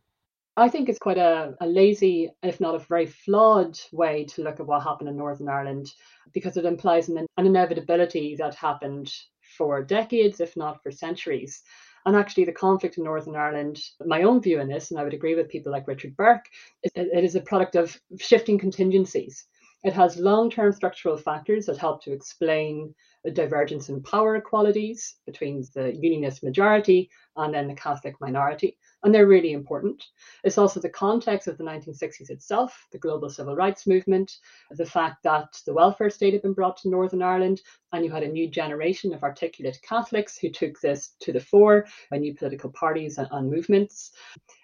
I 0.56 0.70
think 0.70 0.88
it's 0.88 1.00
quite 1.00 1.18
a, 1.18 1.56
a 1.62 1.66
lazy, 1.66 2.30
if 2.44 2.60
not 2.60 2.76
a 2.76 2.80
very 2.80 3.08
flawed 3.08 3.80
way 3.92 4.26
to 4.26 4.44
look 4.44 4.60
at 4.60 4.68
what 4.68 4.84
happened 4.84 5.10
in 5.10 5.18
Northern 5.18 5.50
Ireland 5.50 5.92
because 6.32 6.58
it 6.58 6.66
implies 6.66 7.10
an, 7.10 7.26
an 7.38 7.46
inevitability 7.48 8.36
that 8.38 8.54
happened 8.54 9.12
for 9.58 9.84
decades, 9.84 10.40
if 10.40 10.56
not 10.56 10.82
for 10.84 10.92
centuries. 10.92 11.64
And 12.06 12.16
actually, 12.16 12.46
the 12.46 12.52
conflict 12.52 12.98
in 12.98 13.04
Northern 13.04 13.36
Ireland, 13.36 13.80
my 14.06 14.24
own 14.24 14.42
view 14.42 14.60
in 14.60 14.68
this, 14.68 14.92
and 14.92 15.00
I 15.00 15.04
would 15.04 15.14
agree 15.14 15.36
with 15.36 15.50
people 15.50 15.72
like 15.72 15.88
Richard 15.88 16.16
Bourke, 16.18 16.46
it, 16.84 16.92
it 16.96 17.24
is 17.24 17.36
a 17.36 17.42
product 17.42 17.76
of 17.76 18.00
shifting 18.20 18.60
contingencies. 18.60 19.46
It 19.84 19.94
has 19.94 20.18
long 20.18 20.52
term 20.52 20.72
structural 20.72 21.18
factors 21.18 21.66
that 21.66 21.78
help 21.78 22.04
to 22.04 22.12
explain 22.12 22.94
a 23.26 23.32
divergence 23.32 23.90
in 23.90 24.04
power 24.04 24.36
equalities 24.36 25.16
between 25.26 25.64
the 25.74 25.96
unionist 25.96 26.44
majority 26.44 27.10
and 27.38 27.54
then 27.54 27.68
the 27.68 27.74
Catholic 27.74 28.16
minority. 28.22 28.78
And 29.04 29.14
they're 29.14 29.28
really 29.28 29.52
important. 29.52 30.04
It's 30.44 30.58
also 30.58 30.80
the 30.80 30.90
context 30.90 31.48
of 31.48 31.58
the 31.58 31.64
1960s 31.64 32.30
itself, 32.30 32.88
the 32.92 32.98
global 32.98 33.30
civil 33.30 33.56
rights 33.56 33.86
movement, 33.86 34.32
the 34.72 34.86
fact 34.86 35.24
that 35.24 35.60
the 35.66 35.74
welfare 35.74 36.10
state 36.10 36.34
had 36.34 36.42
been 36.42 36.54
brought 36.54 36.78
to 36.78 36.90
Northern 36.90 37.22
Ireland, 37.22 37.62
and 37.92 38.06
you 38.06 38.12
had 38.12 38.24
a 38.24 38.28
new 38.28 38.50
generation 38.50 39.14
of 39.14 39.24
articulate 39.24 39.80
Catholics 39.88 40.38
who 40.38 40.50
took 40.50 40.80
this 40.80 41.16
to 41.20 41.34
the 41.34 41.40
fore 41.40 41.86
by 42.10 42.18
new 42.18 42.34
political 42.34 42.72
parties 42.72 43.18
and, 43.18 43.28
and 43.32 43.52
movements. 43.52 44.12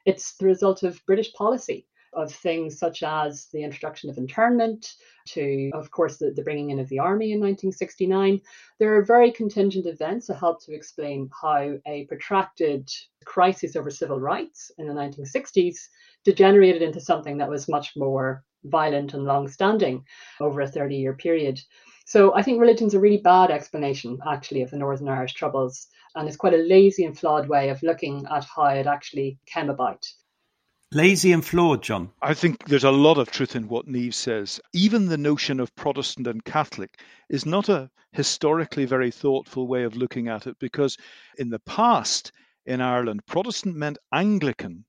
It's 0.05 0.38
the 0.38 0.46
result 0.46 0.84
of 0.84 1.05
British 1.05 1.34
policy 1.34 1.88
of 2.13 2.34
things 2.34 2.80
such 2.80 3.04
as 3.04 3.48
the 3.54 3.63
introduction 3.63 4.10
of 4.10 4.18
internment, 4.18 4.94
to, 5.28 5.70
of 5.74 5.92
course, 5.92 6.18
the, 6.18 6.32
the, 6.32 6.42
bringing 6.42 6.72
in 6.72 6.80
of 6.80 6.89
the 6.89 7.00
army 7.00 7.32
in 7.32 7.39
1969. 7.39 8.42
There 8.80 8.96
are 8.96 9.04
very 9.04 9.32
contingent 9.32 9.86
events 9.86 10.28
that 10.28 10.38
help 10.38 10.63
to 10.66 10.74
explain 10.74 11.30
how 11.39 11.78
a 11.86 12.06
protracted 12.06 12.89
crisis 13.25 13.75
over 13.75 13.89
civil 13.89 14.20
rights 14.20 14.72
in 14.78 14.88
the 14.88 14.94
1960s 14.94 15.78
degenerated 16.25 16.82
into 16.82 17.00
something 17.00 17.38
that 17.38 17.50
was 17.50 17.70
much 17.70 17.94
more 17.96 18.44
violent 18.66 19.13
and 19.13 19.24
long 19.24 19.48
standing 19.48 20.04
over 20.42 20.62
a 20.62 20.68
30 20.68 20.96
year 20.96 21.13
period. 21.13 21.60
So 22.06 22.34
I 22.34 22.42
think 22.42 22.60
religion's 22.60 22.96
a 22.96 23.00
really 23.00 23.18
bad 23.18 23.51
explanation, 23.51 24.18
actually, 24.28 24.63
of 24.63 24.72
the 24.72 24.78
Northern 24.78 25.10
Irish 25.10 25.34
Troubles. 25.34 25.88
And 26.16 26.28
it's 26.28 26.38
quite 26.38 26.56
a 26.56 26.58
lazy 26.58 27.06
and 27.06 27.18
flawed 27.18 27.48
way 27.48 27.70
of 27.70 27.84
looking 27.84 28.25
at 28.32 28.46
how 28.46 28.66
it 28.66 28.88
actually 28.88 29.38
came 29.46 29.70
about. 29.70 30.08
Lazy 30.91 31.31
and 31.31 31.46
flawed, 31.46 31.84
John. 31.84 32.10
I 32.19 32.34
think 32.34 32.65
there's 32.65 32.84
a 32.84 32.89
lot 32.89 33.19
of 33.19 33.29
truth 33.29 33.55
in 33.55 33.67
what 33.67 33.86
Niamh 33.86 34.12
says. 34.12 34.60
Even 34.74 35.05
the 35.05 35.19
notion 35.19 35.60
of 35.60 35.75
Protestant 35.75 36.25
and 36.25 36.43
Catholic 36.43 37.00
is 37.29 37.46
not 37.46 37.69
a 37.69 37.91
historically 38.12 38.86
very 38.86 39.12
thoughtful 39.12 39.67
way 39.67 39.84
of 39.84 39.96
looking 39.96 40.27
at 40.29 40.48
it 40.48 40.58
because 40.60 40.98
in 41.38 41.50
the 41.50 41.60
past 41.60 42.31
in 42.65 42.81
Ireland, 42.81 43.24
Protestant 43.27 43.75
meant 43.75 44.00
Anglican 44.12 44.84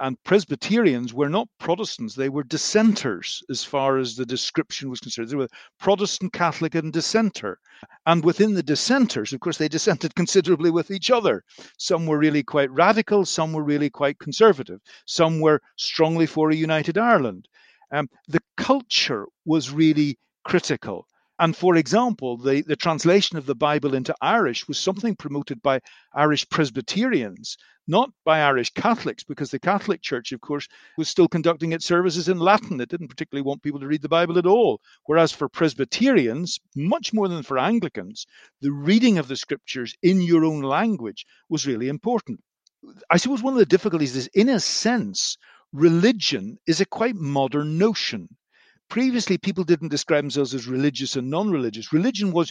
and 0.00 0.16
Presbyterians 0.24 1.12
were 1.12 1.28
not 1.28 1.48
Protestants, 1.58 2.14
they 2.14 2.30
were 2.30 2.42
dissenters 2.42 3.42
as 3.50 3.62
far 3.62 3.98
as 3.98 4.16
the 4.16 4.24
description 4.24 4.88
was 4.88 4.98
concerned. 4.98 5.28
They 5.28 5.36
were 5.36 5.48
Protestant, 5.78 6.32
Catholic, 6.32 6.74
and 6.74 6.90
dissenter. 6.90 7.58
And 8.06 8.24
within 8.24 8.54
the 8.54 8.62
dissenters, 8.62 9.34
of 9.34 9.40
course, 9.40 9.58
they 9.58 9.68
dissented 9.68 10.14
considerably 10.16 10.70
with 10.70 10.90
each 10.90 11.10
other. 11.10 11.44
Some 11.78 12.06
were 12.06 12.18
really 12.18 12.42
quite 12.42 12.70
radical, 12.70 13.26
some 13.26 13.52
were 13.52 13.62
really 13.62 13.90
quite 13.90 14.18
conservative, 14.18 14.80
some 15.04 15.38
were 15.38 15.60
strongly 15.76 16.26
for 16.26 16.50
a 16.50 16.56
united 16.56 16.96
Ireland. 16.96 17.46
Um, 17.92 18.08
the 18.26 18.40
culture 18.56 19.26
was 19.44 19.70
really 19.70 20.18
critical. 20.44 21.06
And 21.40 21.56
for 21.56 21.74
example, 21.76 22.36
the, 22.36 22.60
the 22.60 22.76
translation 22.76 23.38
of 23.38 23.46
the 23.46 23.54
Bible 23.54 23.94
into 23.94 24.14
Irish 24.20 24.68
was 24.68 24.78
something 24.78 25.16
promoted 25.16 25.62
by 25.62 25.80
Irish 26.12 26.46
Presbyterians, 26.50 27.56
not 27.88 28.10
by 28.26 28.42
Irish 28.42 28.68
Catholics, 28.74 29.24
because 29.24 29.50
the 29.50 29.58
Catholic 29.58 30.02
Church, 30.02 30.32
of 30.32 30.42
course, 30.42 30.68
was 30.98 31.08
still 31.08 31.28
conducting 31.28 31.72
its 31.72 31.86
services 31.86 32.28
in 32.28 32.38
Latin. 32.38 32.78
It 32.78 32.90
didn't 32.90 33.08
particularly 33.08 33.42
want 33.42 33.62
people 33.62 33.80
to 33.80 33.86
read 33.86 34.02
the 34.02 34.08
Bible 34.08 34.36
at 34.36 34.44
all. 34.44 34.82
Whereas 35.06 35.32
for 35.32 35.48
Presbyterians, 35.48 36.60
much 36.76 37.14
more 37.14 37.26
than 37.26 37.42
for 37.42 37.56
Anglicans, 37.56 38.26
the 38.60 38.72
reading 38.72 39.16
of 39.16 39.26
the 39.26 39.36
scriptures 39.36 39.94
in 40.02 40.20
your 40.20 40.44
own 40.44 40.60
language 40.60 41.24
was 41.48 41.66
really 41.66 41.88
important. 41.88 42.40
I 43.08 43.16
suppose 43.16 43.42
one 43.42 43.54
of 43.54 43.58
the 43.58 43.64
difficulties 43.64 44.14
is, 44.14 44.26
in 44.34 44.50
a 44.50 44.60
sense, 44.60 45.38
religion 45.72 46.58
is 46.66 46.82
a 46.82 46.86
quite 46.86 47.16
modern 47.16 47.78
notion 47.78 48.28
previously 48.90 49.38
people 49.38 49.64
didn't 49.64 49.88
describe 49.88 50.24
themselves 50.24 50.54
as 50.54 50.66
religious 50.66 51.16
and 51.16 51.30
non-religious. 51.30 51.92
Religion 51.92 52.32
was 52.32 52.50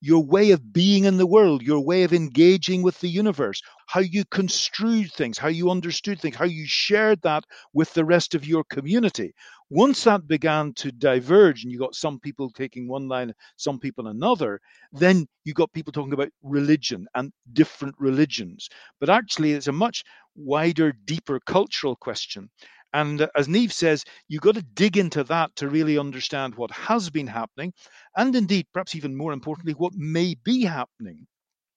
your 0.00 0.22
way 0.22 0.50
of 0.50 0.72
being 0.72 1.04
in 1.04 1.16
the 1.16 1.26
world 1.26 1.62
your 1.62 1.80
way 1.80 2.02
of 2.02 2.12
engaging 2.12 2.82
with 2.82 3.00
the 3.00 3.08
universe 3.08 3.62
how 3.86 4.00
you 4.00 4.24
construed 4.26 5.10
things 5.12 5.38
how 5.38 5.48
you 5.48 5.70
understood 5.70 6.20
things 6.20 6.36
how 6.36 6.44
you 6.44 6.64
shared 6.66 7.20
that 7.22 7.44
with 7.72 7.92
the 7.94 8.04
rest 8.04 8.34
of 8.34 8.46
your 8.46 8.62
community. 8.64 9.32
Once 9.70 10.04
that 10.04 10.28
began 10.28 10.72
to 10.74 10.92
diverge 10.92 11.62
and 11.64 11.72
you 11.72 11.78
got 11.78 11.94
some 11.94 12.20
people 12.20 12.50
taking 12.50 12.88
one 12.88 13.08
line 13.08 13.32
some 13.56 13.78
people 13.78 14.06
another 14.08 14.60
then 14.92 15.26
you 15.44 15.54
got 15.54 15.72
people 15.72 15.92
talking 15.92 16.12
about 16.12 16.28
religion 16.42 17.06
and 17.14 17.32
different 17.52 17.94
religions. 17.98 18.68
But 19.00 19.10
actually 19.10 19.52
it's 19.52 19.68
a 19.68 19.72
much 19.72 20.04
wider 20.36 20.92
deeper 21.06 21.40
cultural 21.46 21.96
question 21.96 22.50
and 22.96 23.20
uh, 23.20 23.28
as 23.36 23.46
Niamh 23.46 23.70
says, 23.70 24.04
you've 24.26 24.40
got 24.40 24.54
to 24.54 24.62
dig 24.62 24.96
into 24.96 25.22
that 25.24 25.54
to 25.56 25.68
really 25.68 25.98
understand 25.98 26.54
what 26.54 26.70
has 26.70 27.10
been 27.10 27.26
happening, 27.26 27.74
and 28.16 28.34
indeed, 28.34 28.66
perhaps 28.72 28.94
even 28.94 29.14
more 29.14 29.34
importantly, 29.34 29.74
what 29.74 29.92
may 29.94 30.34
be 30.44 30.62
happening. 30.62 31.26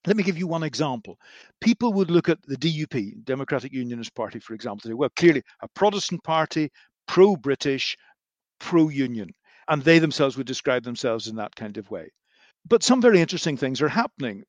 Let 0.08 0.16
me 0.16 0.24
give 0.24 0.38
you 0.38 0.48
one 0.48 0.64
example. 0.64 1.18
People 1.60 1.92
would 1.92 2.10
look 2.10 2.30
at 2.30 2.42
the 2.44 2.56
DUP, 2.56 3.26
Democratic 3.26 3.74
Unionist 3.74 4.16
Party, 4.16 4.40
for 4.40 4.54
example, 4.54 4.90
say, 4.90 4.94
well, 4.94 5.10
clearly 5.18 5.44
a 5.62 5.68
Protestant 5.68 6.24
party, 6.24 6.72
pro 7.06 7.36
British, 7.36 7.98
pro 8.62 8.88
union. 8.88 9.30
And 9.68 9.84
they 9.84 10.00
themselves 10.00 10.38
would 10.38 10.48
describe 10.48 10.84
themselves 10.84 11.28
in 11.28 11.36
that 11.36 11.54
kind 11.54 11.76
of 11.78 11.92
way. 11.92 12.10
But 12.66 12.82
some 12.82 13.02
very 13.02 13.20
interesting 13.20 13.58
things 13.58 13.82
are 13.82 13.90
happening. 13.90 14.44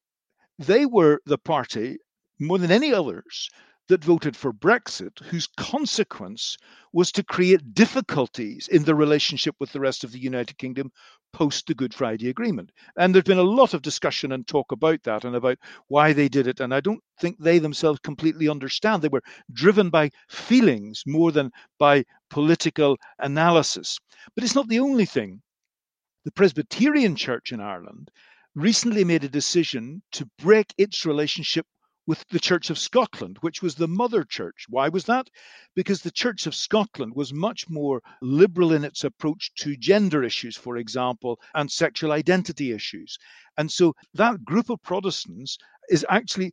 They 0.61 0.87
were 0.87 1.21
the 1.27 1.39
party, 1.39 1.99
more 2.39 2.59
than 2.59 2.71
any 2.71 2.95
others, 2.95 3.51
that 3.91 4.05
voted 4.05 4.37
for 4.37 4.53
Brexit, 4.53 5.19
whose 5.25 5.49
consequence 5.57 6.57
was 6.93 7.11
to 7.13 7.25
create 7.25 7.75
difficulties 7.75 8.69
in 8.69 8.85
the 8.85 8.95
relationship 8.95 9.57
with 9.59 9.73
the 9.73 9.81
rest 9.81 10.05
of 10.05 10.13
the 10.13 10.19
United 10.19 10.57
Kingdom 10.59 10.93
post 11.33 11.67
the 11.67 11.75
Good 11.75 11.93
Friday 11.93 12.29
Agreement. 12.29 12.71
And 12.97 13.13
there's 13.13 13.25
been 13.25 13.39
a 13.39 13.43
lot 13.43 13.75
of 13.75 13.83
discussion 13.83 14.31
and 14.31 14.47
talk 14.47 14.71
about 14.71 15.03
that 15.03 15.25
and 15.25 15.35
about 15.35 15.59
why 15.89 16.13
they 16.13 16.29
did 16.29 16.47
it. 16.47 16.61
And 16.61 16.73
I 16.73 16.81
don't 16.81 17.03
think 17.21 17.37
they 17.39 17.59
themselves 17.59 17.99
completely 18.05 18.49
understand. 18.49 19.03
They 19.03 19.09
were 19.09 19.23
driven 19.53 19.91
by 19.91 20.11
feelings 20.29 21.03
more 21.05 21.33
than 21.33 21.51
by 21.79 22.05
political 22.31 22.97
analysis. 23.19 23.99
But 24.37 24.45
it's 24.45 24.55
not 24.55 24.69
the 24.69 24.81
only 24.81 25.05
thing. 25.05 25.43
The 26.25 26.33
Presbyterian 26.33 27.17
Church 27.17 27.51
in 27.51 27.61
Ireland 27.61 28.11
recently 28.55 29.05
made 29.05 29.25
a 29.25 29.29
decision 29.29 30.03
to 30.13 30.31
break 30.39 30.73
its 30.79 31.05
relationship 31.05 31.67
with 32.11 32.27
the 32.31 32.41
Church 32.41 32.71
of 32.71 32.79
Scotland, 32.79 33.37
which 33.41 33.63
was 33.63 33.77
the 33.77 33.87
mother 33.87 34.25
church. 34.25 34.67
Why 34.69 34.89
was 34.89 35.05
that? 35.05 35.31
Because 35.77 36.03
the 36.03 36.11
Church 36.11 36.49
of 36.49 36.57
Scotland 36.57 37.13
was 37.15 37.33
much 37.33 37.71
more 37.71 38.03
liberal 38.21 38.73
in 38.73 38.85
its 38.85 39.05
approach 39.05 39.55
to 39.61 39.77
gender 39.77 40.25
issues, 40.25 40.57
for 40.57 40.79
example, 40.79 41.39
and 41.55 41.71
sexual 41.71 42.11
identity 42.11 42.73
issues. 42.73 43.17
And 43.59 43.71
so 43.71 43.95
that 44.15 44.45
group 44.45 44.71
of 44.71 44.83
Protestants 44.83 45.57
is 45.89 46.05
actually 46.11 46.53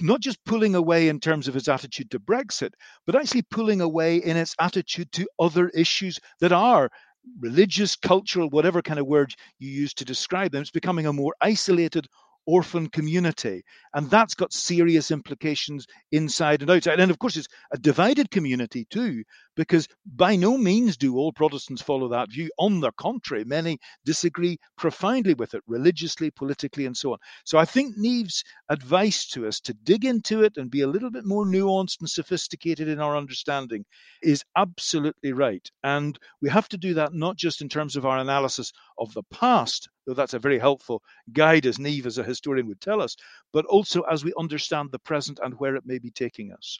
not 0.00 0.22
just 0.22 0.44
pulling 0.44 0.74
away 0.74 1.06
in 1.06 1.20
terms 1.20 1.46
of 1.46 1.54
its 1.54 1.68
attitude 1.68 2.10
to 2.10 2.18
Brexit, 2.18 2.72
but 3.06 3.14
actually 3.14 3.42
pulling 3.42 3.82
away 3.82 4.16
in 4.16 4.36
its 4.36 4.56
attitude 4.58 5.12
to 5.12 5.28
other 5.38 5.68
issues 5.68 6.18
that 6.40 6.50
are 6.50 6.90
religious, 7.38 7.94
cultural, 7.94 8.50
whatever 8.50 8.82
kind 8.82 8.98
of 8.98 9.06
word 9.06 9.32
you 9.60 9.70
use 9.70 9.94
to 9.94 10.04
describe 10.04 10.50
them. 10.50 10.62
It's 10.62 10.70
becoming 10.72 11.06
a 11.06 11.12
more 11.12 11.36
isolated, 11.40 12.08
orphan 12.46 12.88
community. 12.88 13.62
And 13.94 14.08
that's 14.10 14.34
got 14.34 14.52
serious 14.52 15.10
implications 15.10 15.86
inside 16.12 16.62
and 16.62 16.70
outside. 16.70 17.00
And 17.00 17.10
of 17.10 17.18
course, 17.18 17.36
it's 17.36 17.48
a 17.72 17.78
divided 17.78 18.30
community 18.30 18.86
too, 18.88 19.24
because 19.56 19.88
by 20.14 20.36
no 20.36 20.56
means 20.56 20.96
do 20.96 21.16
all 21.16 21.32
Protestants 21.32 21.82
follow 21.82 22.08
that 22.08 22.30
view. 22.30 22.50
On 22.58 22.80
the 22.80 22.92
contrary, 22.92 23.44
many 23.44 23.78
disagree 24.04 24.58
profoundly 24.76 25.34
with 25.34 25.54
it, 25.54 25.62
religiously, 25.66 26.30
politically, 26.30 26.86
and 26.86 26.96
so 26.96 27.12
on. 27.12 27.18
So 27.44 27.58
I 27.58 27.64
think 27.64 27.96
Niamh's 27.96 28.44
advice 28.68 29.26
to 29.28 29.46
us 29.46 29.58
to 29.60 29.74
dig 29.74 30.04
into 30.04 30.42
it 30.42 30.56
and 30.56 30.70
be 30.70 30.82
a 30.82 30.86
little 30.86 31.10
bit 31.10 31.24
more 31.24 31.44
nuanced 31.46 32.00
and 32.00 32.08
sophisticated 32.08 32.86
in 32.88 33.00
our 33.00 33.16
understanding 33.16 33.84
is 34.22 34.44
absolutely 34.56 35.32
right. 35.32 35.68
And 35.82 36.18
we 36.42 36.50
have 36.50 36.68
to 36.68 36.76
do 36.76 36.94
that 36.94 37.14
not 37.14 37.36
just 37.36 37.62
in 37.62 37.68
terms 37.68 37.96
of 37.96 38.06
our 38.06 38.18
analysis 38.18 38.72
of 38.98 39.12
the 39.14 39.22
past, 39.24 39.88
though 40.06 40.14
that's 40.14 40.34
a 40.34 40.38
very 40.38 40.58
helpful 40.58 41.02
guide, 41.32 41.66
as 41.66 41.78
Niamh, 41.78 42.06
as 42.06 42.18
a 42.18 42.24
historian, 42.24 42.66
would 42.68 42.80
tell 42.80 43.00
us, 43.00 43.16
but 43.52 43.64
also 43.66 44.02
as 44.02 44.24
we 44.24 44.32
understand 44.38 44.90
the 44.92 44.98
present 44.98 45.40
and 45.42 45.54
where 45.58 45.76
it 45.76 45.86
may 45.86 45.98
be 45.98 46.10
taking 46.10 46.52
us. 46.52 46.78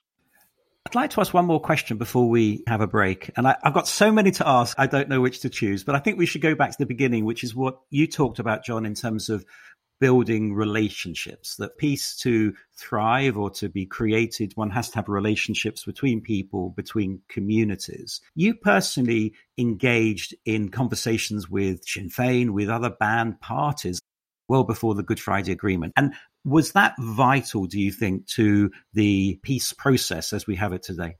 I'd 0.87 0.95
like 0.95 1.11
to 1.11 1.21
ask 1.21 1.35
one 1.35 1.47
more 1.47 1.61
question 1.61 1.97
before 1.97 2.29
we 2.29 2.63
have 2.69 2.81
a 2.81 2.87
break. 2.87 3.33
And 3.37 3.49
I, 3.49 3.57
have 3.65 3.75
got 3.75 3.89
so 3.89 4.13
many 4.13 4.31
to 4.31 4.49
ask, 4.49 4.79
I 4.79 4.87
don't 4.87 5.09
know 5.09 5.21
which 5.21 5.41
to 5.41 5.51
choose. 5.51 5.83
But 5.83 5.97
I 5.97 5.99
think 5.99 6.17
we 6.17 6.27
should 6.27 6.43
go 6.43 6.55
back 6.55 6.71
to 6.71 6.79
the 6.79 6.87
beginning, 6.87 7.25
which 7.25 7.43
is 7.43 7.57
what 7.57 7.81
you 7.91 8.07
talked 8.07 8.39
about, 8.39 8.65
John, 8.65 8.87
in 8.87 8.95
terms 8.95 9.29
of 9.29 9.45
building 9.99 10.55
relationships. 10.55 11.57
That 11.57 11.77
peace 11.77 12.15
to 12.19 12.55
thrive 12.79 13.37
or 13.37 13.51
to 13.51 13.69
be 13.69 13.85
created, 13.85 14.53
one 14.55 14.71
has 14.71 14.89
to 14.91 14.97
have 14.99 15.09
relationships 15.09 15.85
between 15.85 16.21
people, 16.21 16.71
between 16.77 17.21
communities. 17.29 18.21
You 18.37 18.55
personally 18.55 19.35
engaged 19.59 20.37
in 20.45 20.69
conversations 20.69 21.51
with 21.51 21.85
Sinn 21.85 22.11
Féin, 22.11 22.51
with 22.51 22.69
other 22.69 22.91
banned 22.91 23.41
parties 23.41 24.01
well 24.47 24.63
before 24.63 24.95
the 24.95 25.03
Good 25.03 25.19
Friday 25.19 25.51
Agreement. 25.51 25.95
And 25.97 26.15
was 26.47 26.73
that 26.73 26.95
vital, 27.01 27.67
do 27.67 27.81
you 27.81 27.91
think, 27.91 28.27
to 28.29 28.71
the 28.95 29.39
peace 29.43 29.73
process 29.73 30.33
as 30.33 30.47
we 30.47 30.55
have 30.55 30.73
it 30.73 30.83
today? 30.83 31.17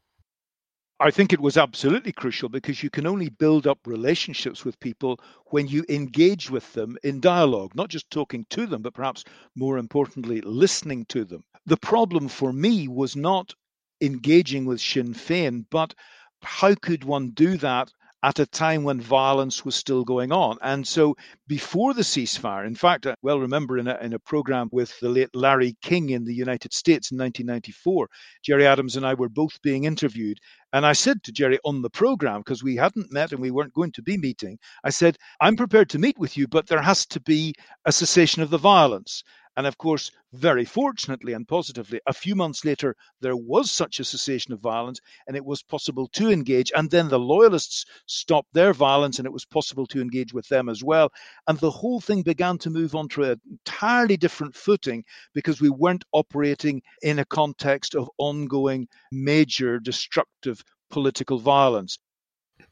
I 1.01 1.11
think 1.11 1.33
it 1.33 1.41
was 1.41 1.59
absolutely 1.59 2.13
crucial 2.13 2.49
because 2.49 2.83
you 2.83 2.89
can 2.89 3.07
only 3.07 3.29
build 3.29 3.67
up 3.67 3.81
relationships 3.87 4.65
with 4.65 4.81
people 4.81 5.21
when 5.47 5.67
you 5.67 5.85
engage 5.91 6.49
with 6.49 6.73
them 6.73 6.97
in 7.03 7.21
dialogue, 7.21 7.75
not 7.75 7.91
just 7.91 8.09
talking 8.11 8.47
to 8.51 8.67
them, 8.67 8.81
but 8.83 8.95
perhaps 8.95 9.25
more 9.57 9.77
importantly, 9.77 10.41
listening 10.43 11.05
to 11.07 11.25
them. 11.25 11.43
The 11.67 11.77
problem 11.77 12.29
for 12.29 12.53
me 12.53 12.89
was 12.89 13.17
not 13.17 13.53
engaging 14.01 14.65
with 14.65 14.81
Sinn 14.81 15.13
Féin, 15.13 15.67
but 15.71 15.93
how 16.41 16.75
could 16.77 17.03
one 17.03 17.31
do 17.31 17.57
that 17.59 17.91
at 18.27 18.41
a 18.41 18.47
time 18.47 18.83
when 18.83 19.01
violence 19.01 19.65
was 19.65 19.77
still 19.77 20.03
going 20.05 20.33
on. 20.33 20.59
And 20.61 20.85
so 20.85 21.17
before 21.47 21.95
the 21.95 22.03
ceasefire, 22.03 22.67
in 22.67 22.75
fact, 22.75 23.07
I 23.07 23.15
well 23.23 23.39
remember 23.39 23.79
in 23.79 23.87
a, 23.87 23.97
in 23.99 24.15
a 24.15 24.19
program 24.19 24.69
with 24.73 24.99
the 24.99 25.09
late 25.09 25.33
Larry 25.33 25.77
King 25.81 26.11
in 26.11 26.25
the 26.25 26.35
United 26.35 26.75
States 26.75 27.13
in 27.13 27.19
1994, 27.19 28.11
Gerry 28.43 28.67
Adams 28.67 28.97
and 28.97 29.07
I 29.07 29.15
were 29.15 29.29
both 29.29 29.63
being 29.63 29.85
interviewed. 29.85 30.41
And 30.73 30.85
I 30.85 30.93
said 30.93 31.23
to 31.23 31.33
Gerry 31.33 31.61
on 31.65 31.83
the 31.83 31.91
program, 31.91 32.41
because 32.41 32.65
we 32.65 32.75
hadn't 32.75 33.13
met 33.13 33.31
and 33.31 33.41
we 33.41 33.53
weren't 33.53 33.75
going 33.75 33.93
to 33.93 34.03
be 34.03 34.19
meeting, 34.19 34.59
I 34.83 34.91
said, 34.91 35.17
I'm 35.41 35.55
prepared 35.55 35.89
to 35.91 36.01
meet 36.01 36.19
with 36.19 36.37
you, 36.37 36.49
but 36.49 36.67
there 36.67 36.83
has 36.83 37.07
to 37.07 37.21
be 37.21 37.55
a 37.85 37.93
cessation 37.93 38.43
of 38.43 38.51
the 38.51 38.59
violence. 38.59 39.23
And 39.57 39.67
of 39.67 39.79
course, 39.79 40.11
very 40.33 40.67
fortunately 40.67 41.33
and 41.33 41.49
positively, 41.49 42.01
a 42.07 42.13
few 42.13 42.35
months 42.35 42.65
later, 42.65 42.95
there 43.21 43.37
was 43.37 43.71
such 43.71 43.99
a 43.99 44.05
cessation 44.05 44.53
of 44.53 44.61
violence 44.61 45.01
and 45.27 45.37
it 45.37 45.45
was 45.45 45.63
possible 45.63 46.09
to 46.09 46.31
engage. 46.31 46.71
And 46.77 46.91
then 46.91 47.09
the 47.09 47.19
loyalists 47.19 47.87
stopped 48.07 48.53
their 48.53 48.75
violence 48.75 49.19
and 49.19 49.25
it 49.25 49.33
was 49.33 49.47
possible 49.47 49.87
to 49.87 50.01
engage 50.01 50.35
with 50.35 50.47
them 50.49 50.69
as 50.69 50.85
well. 50.85 51.11
And 51.49 51.59
the 51.59 51.71
whole 51.71 52.01
thing 52.01 52.23
began 52.23 52.59
to 52.59 52.71
move 52.71 52.95
onto 52.95 53.23
an 53.23 53.41
entirely 53.51 54.19
different 54.19 54.55
footing 54.55 55.05
because 55.33 55.61
we 55.61 55.71
weren't 55.71 56.05
operating 56.13 56.83
in 57.03 57.19
a 57.19 57.25
context 57.25 57.95
of 57.95 58.11
ongoing 58.19 58.89
major 59.11 59.79
destructive 59.79 60.63
political 60.91 61.39
violence. 61.39 61.99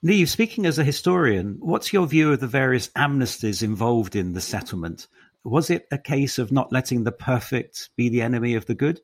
Niamh, 0.05 0.29
speaking 0.29 0.67
as 0.67 0.79
a 0.79 0.85
historian, 0.85 1.57
what's 1.61 1.93
your 1.95 2.07
view 2.07 2.31
of 2.31 2.41
the 2.41 2.47
various 2.47 2.89
amnesties 2.89 3.63
involved 3.63 4.15
in 4.15 4.35
the 4.35 4.41
settlement? 4.41 5.07
Was 5.45 5.71
it 5.71 5.87
a 5.93 5.99
case 5.99 6.39
of 6.39 6.51
not 6.51 6.73
letting 6.73 7.05
the 7.05 7.13
perfect 7.13 7.91
be 7.97 8.09
the 8.09 8.23
enemy 8.23 8.55
of 8.55 8.67
the 8.67 8.75
good? 8.75 9.01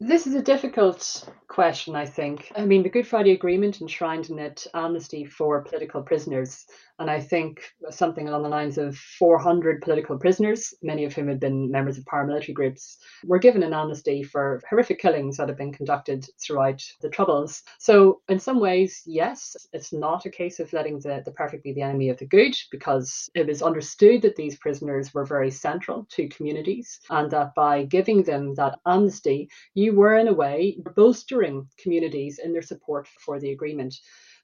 This 0.00 0.26
is 0.26 0.34
a 0.34 0.42
difficult 0.42 1.28
question, 1.50 1.96
I 1.96 2.06
think. 2.06 2.50
I 2.54 2.64
mean, 2.64 2.84
the 2.84 2.88
Good 2.88 3.08
Friday 3.08 3.32
Agreement 3.32 3.80
enshrined 3.80 4.30
in 4.30 4.38
it 4.38 4.66
amnesty 4.72 5.24
for 5.24 5.62
political 5.64 6.00
prisoners. 6.00 6.64
And 7.00 7.10
I 7.10 7.18
think 7.18 7.62
something 7.88 8.28
along 8.28 8.42
the 8.42 8.50
lines 8.50 8.76
of 8.76 8.94
400 8.96 9.80
political 9.80 10.18
prisoners, 10.18 10.74
many 10.82 11.04
of 11.06 11.14
whom 11.14 11.28
had 11.28 11.40
been 11.40 11.70
members 11.70 11.96
of 11.96 12.04
paramilitary 12.04 12.52
groups, 12.52 12.98
were 13.24 13.38
given 13.38 13.62
an 13.62 13.72
amnesty 13.72 14.22
for 14.22 14.60
horrific 14.68 15.00
killings 15.00 15.38
that 15.38 15.48
had 15.48 15.56
been 15.56 15.72
conducted 15.72 16.26
throughout 16.40 16.82
the 17.00 17.08
Troubles. 17.08 17.62
So, 17.78 18.20
in 18.28 18.38
some 18.38 18.60
ways, 18.60 19.02
yes, 19.06 19.56
it's 19.72 19.94
not 19.94 20.26
a 20.26 20.30
case 20.30 20.60
of 20.60 20.72
letting 20.74 21.00
the, 21.00 21.22
the 21.24 21.32
perfect 21.32 21.64
be 21.64 21.72
the 21.72 21.82
enemy 21.82 22.10
of 22.10 22.18
the 22.18 22.26
good, 22.26 22.54
because 22.70 23.30
it 23.34 23.46
was 23.46 23.62
understood 23.62 24.20
that 24.22 24.36
these 24.36 24.58
prisoners 24.58 25.12
were 25.14 25.24
very 25.24 25.50
central 25.50 26.06
to 26.10 26.28
communities, 26.28 27.00
and 27.08 27.30
that 27.30 27.54
by 27.54 27.84
giving 27.84 28.22
them 28.22 28.54
that 28.56 28.78
amnesty, 28.86 29.48
you 29.72 29.94
were, 29.94 30.16
in 30.16 30.28
a 30.28 30.34
way, 30.34 30.76
bolstering 30.94 31.39
communities 31.78 32.38
in 32.38 32.52
their 32.52 32.62
support 32.62 33.08
for 33.24 33.38
the 33.40 33.50
agreement. 33.50 33.94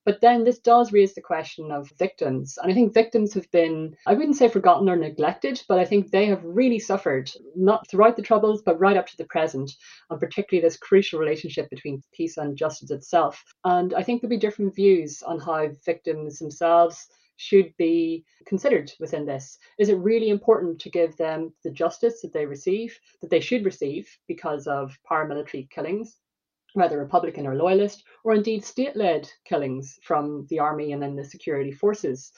But 0.04 0.20
then 0.20 0.44
this 0.44 0.60
does 0.60 0.92
raise 0.92 1.14
the 1.14 1.20
question 1.20 1.72
of 1.72 1.90
victims. 1.98 2.58
And 2.62 2.70
I 2.70 2.74
think 2.74 2.94
victims 2.94 3.34
have 3.34 3.50
been, 3.50 3.96
I 4.06 4.14
wouldn't 4.14 4.36
say 4.36 4.48
forgotten 4.48 4.88
or 4.88 4.94
neglected, 4.94 5.60
but 5.68 5.80
I 5.80 5.84
think 5.84 6.10
they 6.12 6.26
have 6.26 6.44
really 6.44 6.78
suffered, 6.78 7.28
not 7.56 7.90
throughout 7.90 8.14
the 8.14 8.22
Troubles, 8.22 8.62
but 8.62 8.78
right 8.78 8.96
up 8.96 9.08
to 9.08 9.16
the 9.16 9.24
present, 9.24 9.72
and 10.08 10.20
particularly 10.20 10.64
this 10.64 10.76
crucial 10.76 11.18
relationship 11.18 11.68
between 11.70 12.04
peace 12.14 12.36
and 12.36 12.56
justice 12.56 12.92
itself. 12.92 13.42
And 13.64 13.94
I 13.94 14.04
think 14.04 14.22
there'll 14.22 14.30
be 14.30 14.36
different 14.36 14.76
views 14.76 15.24
on 15.24 15.40
how 15.40 15.70
victims 15.84 16.38
themselves 16.38 17.08
should 17.36 17.76
be 17.76 18.24
considered 18.46 18.92
within 19.00 19.26
this. 19.26 19.58
Is 19.76 19.88
it 19.88 19.96
really 19.96 20.30
important 20.30 20.80
to 20.82 20.90
give 20.90 21.16
them 21.16 21.52
the 21.64 21.70
justice 21.72 22.20
that 22.22 22.32
they 22.32 22.46
receive, 22.46 22.96
that 23.22 23.30
they 23.30 23.40
should 23.40 23.64
receive 23.64 24.08
because 24.28 24.68
of 24.68 24.96
paramilitary 25.10 25.68
killings? 25.68 26.16
Whether 26.76 26.98
Republican 26.98 27.46
or 27.46 27.56
Loyalist, 27.56 28.04
or 28.22 28.34
indeed 28.34 28.64
state 28.64 28.96
led 28.96 29.28
killings 29.44 29.98
from 30.02 30.46
the 30.50 30.58
army 30.58 30.92
and 30.92 31.02
then 31.02 31.16
the 31.16 31.24
security 31.24 31.72
forces? 31.72 32.32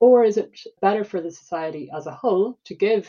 Or 0.00 0.24
is 0.24 0.38
it 0.38 0.58
better 0.80 1.04
for 1.04 1.20
the 1.20 1.30
society 1.30 1.90
as 1.94 2.06
a 2.06 2.14
whole 2.14 2.58
to 2.64 2.74
give 2.74 3.08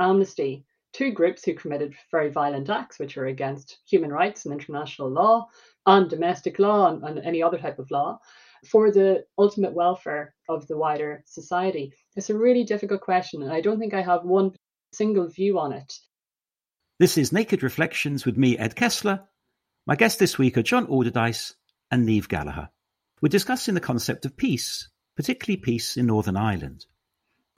amnesty 0.00 0.64
to 0.94 1.10
groups 1.10 1.44
who 1.44 1.54
committed 1.54 1.94
very 2.10 2.30
violent 2.30 2.70
acts, 2.70 2.98
which 2.98 3.16
are 3.16 3.26
against 3.26 3.78
human 3.86 4.10
rights 4.10 4.44
and 4.44 4.52
international 4.52 5.10
law 5.10 5.48
and 5.86 6.08
domestic 6.08 6.58
law 6.58 6.88
and, 6.88 7.04
and 7.04 7.18
any 7.20 7.42
other 7.42 7.58
type 7.58 7.78
of 7.78 7.90
law, 7.90 8.18
for 8.66 8.90
the 8.90 9.24
ultimate 9.38 9.74
welfare 9.74 10.34
of 10.48 10.66
the 10.66 10.76
wider 10.76 11.22
society? 11.26 11.92
It's 12.16 12.30
a 12.30 12.36
really 12.36 12.64
difficult 12.64 13.02
question, 13.02 13.42
and 13.42 13.52
I 13.52 13.60
don't 13.60 13.78
think 13.78 13.94
I 13.94 14.02
have 14.02 14.24
one 14.24 14.52
single 14.92 15.28
view 15.28 15.58
on 15.58 15.72
it. 15.72 15.92
This 16.98 17.18
is 17.18 17.32
Naked 17.32 17.62
Reflections 17.62 18.24
with 18.24 18.36
me, 18.36 18.56
Ed 18.58 18.76
Kessler, 18.76 19.20
my 19.84 19.96
guests 19.96 20.18
this 20.18 20.38
week 20.38 20.56
are 20.56 20.62
John 20.62 20.86
Alderdice 20.86 21.54
and 21.90 22.08
Niamh 22.08 22.28
Gallagher. 22.28 22.68
We're 23.20 23.28
discussing 23.28 23.74
the 23.74 23.80
concept 23.80 24.24
of 24.24 24.36
peace, 24.36 24.88
particularly 25.16 25.56
peace 25.56 25.96
in 25.96 26.06
Northern 26.06 26.36
Ireland. 26.36 26.86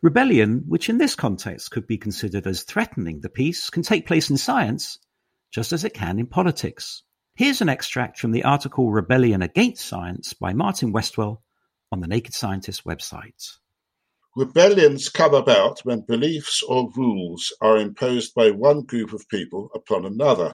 Rebellion, 0.01 0.65
which 0.67 0.89
in 0.89 0.99
this 0.99 1.15
context 1.15 1.71
could 1.71 1.87
be 1.87 1.99
considered 1.99 2.47
as 2.47 2.63
threatening 2.63 3.21
the 3.21 3.29
peace, 3.29 3.69
can 3.69 3.83
take 3.83 4.07
place 4.07 4.31
in 4.31 4.39
science 4.39 4.99
just 5.51 5.73
as 5.73 5.85
it 5.85 5.93
can 5.93 6.19
in 6.19 6.27
politics. 6.27 7.03
Here's 7.35 7.61
an 7.61 7.69
extract 7.69 8.19
from 8.19 8.33
the 8.33 8.45
article 8.45 8.91
Rebellion 8.91 9.43
Against 9.43 9.87
Science 9.87 10.33
by 10.33 10.53
Martin 10.53 10.93
Westwell 10.93 11.43
on 11.93 12.01
the 12.01 12.07
Naked 12.07 12.35
Scientist 12.35 12.85
website. 12.85 13.59
Rebellions 14.35 15.11
come 15.11 15.35
about 15.35 15.81
when 15.85 16.01
beliefs 16.01 16.63
or 16.63 16.91
rules 16.97 17.53
are 17.61 17.77
imposed 17.77 18.35
by 18.35 18.51
one 18.51 18.83
group 18.83 19.13
of 19.13 19.29
people 19.29 19.69
upon 19.75 20.05
another. 20.07 20.53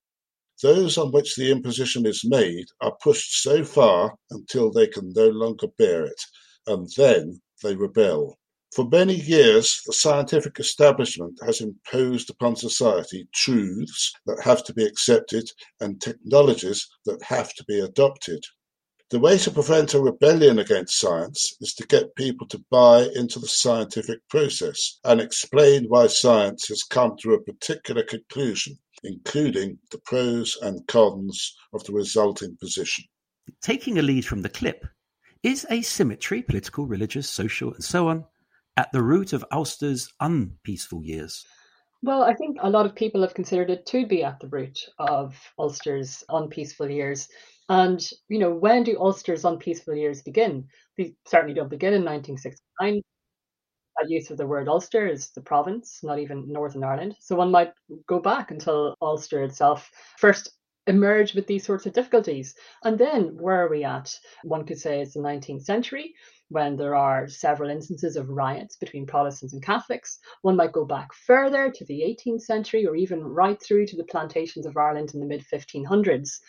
Those 0.63 0.99
on 0.99 1.11
which 1.11 1.37
the 1.37 1.51
imposition 1.51 2.05
is 2.05 2.23
made 2.23 2.67
are 2.83 2.97
pushed 3.03 3.43
so 3.43 3.65
far 3.65 4.19
until 4.31 4.71
they 4.71 4.87
can 4.87 5.11
no 5.15 5.29
longer 5.29 5.69
bear 5.79 6.05
it, 6.05 6.21
and 6.67 6.87
then 6.99 7.41
they 7.63 7.75
rebel. 7.75 8.39
For 8.73 8.85
many 8.87 9.15
years, 9.15 9.81
the 9.87 9.95
scientific 9.95 10.61
establishment 10.61 11.41
has 11.45 11.63
imposed 11.63 12.29
upon 12.29 12.57
society 12.57 13.27
truths 13.33 14.13
that 14.27 14.43
have 14.43 14.63
to 14.65 14.75
be 14.75 14.85
accepted 14.85 15.51
and 15.81 16.01
technologies 16.01 16.87
that 17.07 17.23
have 17.23 17.55
to 17.55 17.65
be 17.65 17.81
adopted. 17.81 18.45
The 19.09 19.19
way 19.19 19.39
to 19.39 19.51
prevent 19.51 19.95
a 19.95 20.01
rebellion 20.01 20.59
against 20.59 21.01
science 21.01 21.57
is 21.61 21.75
to 21.75 21.87
get 21.87 22.15
people 22.15 22.47
to 22.47 22.65
buy 22.71 23.09
into 23.15 23.41
the 23.41 23.49
scientific 23.49 24.21
process 24.29 25.01
and 25.05 25.21
explain 25.21 25.87
why 25.87 26.07
science 26.07 26.69
has 26.69 26.85
come 26.85 27.17
to 27.23 27.33
a 27.33 27.43
particular 27.43 28.05
conclusion 28.05 28.79
including 29.05 29.79
the 29.91 29.99
pros 30.05 30.57
and 30.63 30.87
cons 30.87 31.57
of 31.73 31.85
the 31.85 31.93
resulting 31.93 32.57
position. 32.61 33.05
Taking 33.63 33.99
a 33.99 34.03
lead 34.03 34.25
from 34.25 34.43
the 34.43 34.49
clip, 34.49 34.87
is 35.43 35.67
asymmetry, 35.71 36.43
political, 36.43 36.87
religious, 36.87 37.29
social, 37.29 37.73
and 37.73 37.83
so 37.83 38.09
on, 38.09 38.25
at 38.77 38.93
the 38.93 39.03
root 39.03 39.33
of 39.33 39.45
Ulster's 39.51 40.13
unpeaceful 40.21 41.05
years? 41.05 41.45
Well, 42.03 42.23
I 42.23 42.35
think 42.35 42.57
a 42.61 42.71
lot 42.71 42.87
of 42.87 42.95
people 42.95 43.23
have 43.23 43.35
considered 43.35 43.71
it 43.71 43.87
to 43.87 44.07
be 44.07 44.23
at 44.25 44.41
the 44.41 44.49
root 44.49 44.79
of 44.99 45.37
Ulster's 45.59 46.25
unpeaceful 46.29 46.91
years. 46.91 47.29
And, 47.69 48.03
you 48.29 48.39
know, 48.39 48.51
when 48.51 48.85
do 48.85 48.99
Ulster's 48.99 49.45
unpeaceful 49.45 49.95
years 49.95 50.23
begin? 50.23 50.67
They 50.97 51.15
certainly 51.27 51.55
don't 51.55 51.69
begin 51.69 51.93
in 51.93 52.05
1969 52.05 53.03
use 54.09 54.31
of 54.31 54.37
the 54.37 54.47
word 54.47 54.69
Ulster 54.69 55.07
is 55.07 55.31
the 55.31 55.41
province, 55.41 56.01
not 56.03 56.19
even 56.19 56.51
Northern 56.51 56.85
Ireland. 56.85 57.17
So 57.21 57.37
one 57.37 57.51
might 57.51 57.73
go 58.07 58.21
back 58.21 58.51
until 58.51 58.95
Ulster 59.03 59.43
itself 59.43 59.91
first 60.19 60.53
emerged 60.87 61.35
with 61.35 61.47
these 61.47 61.65
sorts 61.65 61.87
of 61.87 61.93
difficulties. 61.93 62.55
And 62.85 62.99
then 62.99 63.37
where 63.37 63.65
are 63.65 63.69
we 63.69 63.85
at? 63.85 64.13
One 64.45 64.65
could 64.65 64.79
say 64.79 65.01
it's 65.01 65.15
the 65.15 65.21
19th 65.21 65.63
century 65.63 66.15
when 66.49 66.77
there 66.77 66.97
are 66.97 67.29
several 67.29 67.71
instances 67.71 68.17
of 68.17 68.29
riots 68.29 68.77
between 68.77 69.07
Protestants 69.07 69.55
and 69.55 69.63
Catholics. 69.63 70.19
One 70.43 70.57
might 70.57 70.73
go 70.73 70.85
back 70.85 71.13
further 71.15 71.71
to 71.71 71.85
the 71.85 72.01
18th 72.01 72.43
century 72.43 72.87
or 72.87 72.97
even 72.97 73.23
right 73.23 73.61
through 73.63 73.87
to 73.87 73.97
the 73.97 74.05
plantations 74.05 74.67
of 74.67 74.77
Ireland 74.77 75.11
in 75.15 75.21
the 75.21 75.27
mid 75.27 75.45
1500s. 75.47 76.41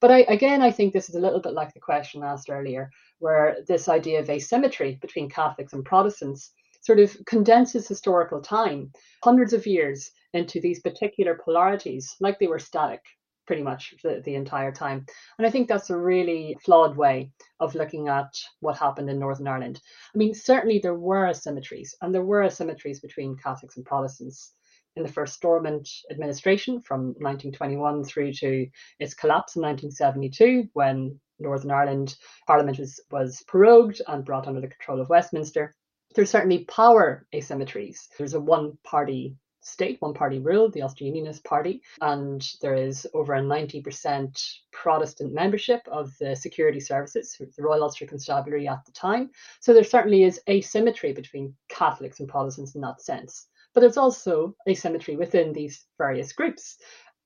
But 0.00 0.10
I, 0.10 0.18
again, 0.28 0.60
I 0.60 0.70
think 0.70 0.92
this 0.92 1.08
is 1.08 1.14
a 1.14 1.20
little 1.20 1.40
bit 1.40 1.54
like 1.54 1.72
the 1.72 1.80
question 1.80 2.22
asked 2.22 2.50
earlier, 2.50 2.90
where 3.20 3.58
this 3.68 3.88
idea 3.88 4.18
of 4.20 4.28
asymmetry 4.28 4.98
between 5.00 5.30
Catholics 5.30 5.72
and 5.72 5.84
Protestants 5.84 6.52
sort 6.84 7.00
of 7.00 7.16
condenses 7.26 7.88
historical 7.88 8.40
time, 8.40 8.92
hundreds 9.22 9.52
of 9.52 9.66
years, 9.66 10.10
into 10.34 10.60
these 10.60 10.80
particular 10.80 11.38
polarities, 11.42 12.14
like 12.20 12.38
they 12.38 12.46
were 12.46 12.58
static 12.58 13.00
pretty 13.46 13.62
much 13.62 13.94
the, 14.02 14.22
the 14.24 14.34
entire 14.34 14.72
time. 14.72 15.04
And 15.38 15.46
I 15.46 15.50
think 15.50 15.68
that's 15.68 15.90
a 15.90 15.96
really 15.96 16.56
flawed 16.64 16.96
way 16.96 17.30
of 17.60 17.74
looking 17.74 18.08
at 18.08 18.32
what 18.60 18.78
happened 18.78 19.10
in 19.10 19.18
Northern 19.18 19.48
Ireland. 19.48 19.80
I 20.14 20.18
mean, 20.18 20.34
certainly 20.34 20.78
there 20.78 20.94
were 20.94 21.26
asymmetries, 21.26 21.90
and 22.00 22.14
there 22.14 22.24
were 22.24 22.42
asymmetries 22.42 23.02
between 23.02 23.36
Catholics 23.36 23.76
and 23.76 23.84
Protestants 23.84 24.52
in 24.96 25.02
the 25.02 25.12
first 25.12 25.34
Stormont 25.34 25.88
administration 26.10 26.80
from 26.80 27.06
1921 27.18 28.04
through 28.04 28.32
to 28.32 28.66
its 28.98 29.14
collapse 29.14 29.56
in 29.56 29.62
1972 29.62 30.68
when 30.72 31.18
Northern 31.38 31.70
Ireland 31.70 32.16
Parliament 32.46 32.78
was, 32.78 33.00
was 33.10 33.42
prorogued 33.48 34.00
and 34.06 34.24
brought 34.24 34.46
under 34.46 34.60
the 34.60 34.68
control 34.68 35.00
of 35.00 35.08
Westminster 35.08 35.74
there's 36.14 36.30
certainly 36.30 36.64
power 36.64 37.26
asymmetries. 37.34 38.08
There's 38.16 38.34
a 38.34 38.40
one 38.40 38.78
party 38.84 39.36
state, 39.64 40.00
one 40.00 40.14
party 40.14 40.38
rule, 40.38 40.70
the 40.70 40.82
Ulster 40.82 41.04
Unionist 41.04 41.42
Party, 41.44 41.82
and 42.00 42.46
there 42.60 42.74
is 42.74 43.06
over 43.14 43.34
a 43.34 43.40
90% 43.40 44.58
Protestant 44.72 45.32
membership 45.32 45.80
of 45.90 46.12
the 46.20 46.36
security 46.36 46.80
services, 46.80 47.36
the 47.38 47.62
Royal 47.62 47.82
Ulster 47.82 48.06
Constabulary 48.06 48.68
at 48.68 48.84
the 48.84 48.92
time. 48.92 49.30
So 49.60 49.72
there 49.72 49.84
certainly 49.84 50.24
is 50.24 50.40
asymmetry 50.48 51.12
between 51.12 51.54
Catholics 51.68 52.20
and 52.20 52.28
Protestants 52.28 52.74
in 52.74 52.82
that 52.82 53.00
sense. 53.00 53.46
But 53.72 53.80
there's 53.80 53.96
also 53.96 54.54
asymmetry 54.68 55.16
within 55.16 55.52
these 55.52 55.86
various 55.98 56.32
groups. 56.32 56.76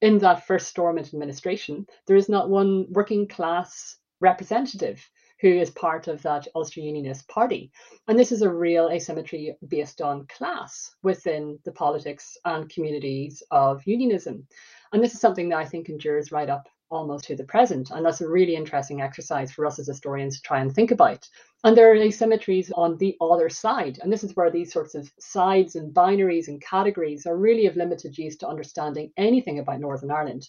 In 0.01 0.19
that 0.19 0.47
first 0.47 0.69
Stormont 0.69 1.09
administration, 1.09 1.87
there 2.07 2.17
is 2.17 2.29
not 2.29 2.49
one 2.49 2.87
working 2.91 3.27
class 3.27 3.97
representative 4.21 5.05
who 5.41 5.49
is 5.49 5.71
part 5.71 6.09
of 6.09 6.21
that 6.23 6.49
Ulster 6.55 6.81
Unionist 6.81 7.29
Party. 7.29 7.71
And 8.09 8.19
this 8.19 8.33
is 8.33 8.43
a 8.43 8.53
real 8.53 8.89
asymmetry 8.91 9.57
based 9.69 10.01
on 10.01 10.27
class 10.27 10.95
within 11.03 11.59
the 11.65 11.73
politics 11.73 12.37
and 12.45 12.69
communities 12.69 13.43
of 13.51 13.83
unionism. 13.87 14.47
And 14.93 15.03
this 15.03 15.15
is 15.15 15.21
something 15.21 15.49
that 15.51 15.59
I 15.59 15.65
think 15.65 15.89
endures 15.89 16.33
right 16.33 16.49
up 16.49 16.69
almost 16.91 17.27
to 17.27 17.37
the 17.37 17.45
present. 17.45 17.91
And 17.91 18.05
that's 18.05 18.21
a 18.21 18.29
really 18.29 18.57
interesting 18.57 19.01
exercise 19.01 19.53
for 19.53 19.67
us 19.67 19.79
as 19.79 19.87
historians 19.87 20.37
to 20.37 20.43
try 20.43 20.61
and 20.61 20.75
think 20.75 20.91
about. 20.91 21.29
And 21.65 21.77
there 21.77 21.93
are 21.93 21.97
asymmetries 21.97 22.71
on 22.75 22.97
the 22.97 23.17
other 23.21 23.49
side. 23.49 23.99
And 24.03 24.13
this 24.13 24.25
is 24.25 24.35
where 24.35 24.51
these 24.51 24.73
sorts 24.73 24.95
of 24.95 25.13
sides 25.19 25.77
and 25.77 25.93
binaries 25.93 26.49
and 26.49 26.63
categories 26.63 27.27
are 27.27 27.37
really 27.37 27.67
of 27.67 27.77
limited 27.77 28.17
use 28.17 28.37
to 28.39 28.49
understanding 28.49 29.13
anything 29.17 29.59
about 29.59 29.81
Northern 29.81 30.11
Ireland 30.11 30.49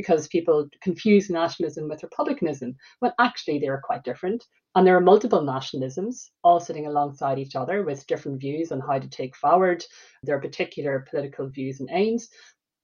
because 0.00 0.28
people 0.28 0.66
confuse 0.80 1.28
nationalism 1.28 1.86
with 1.86 2.02
republicanism 2.02 2.74
when 3.00 3.12
actually 3.18 3.58
they 3.58 3.68
are 3.68 3.82
quite 3.84 4.02
different. 4.02 4.42
And 4.74 4.86
there 4.86 4.96
are 4.96 5.10
multiple 5.12 5.42
nationalisms 5.42 6.30
all 6.42 6.58
sitting 6.58 6.86
alongside 6.86 7.38
each 7.38 7.54
other 7.54 7.82
with 7.84 8.06
different 8.06 8.40
views 8.40 8.72
on 8.72 8.80
how 8.80 8.98
to 8.98 9.08
take 9.08 9.36
forward 9.36 9.84
their 10.22 10.40
particular 10.40 11.04
political 11.10 11.48
views 11.50 11.80
and 11.80 11.90
aims. 11.92 12.30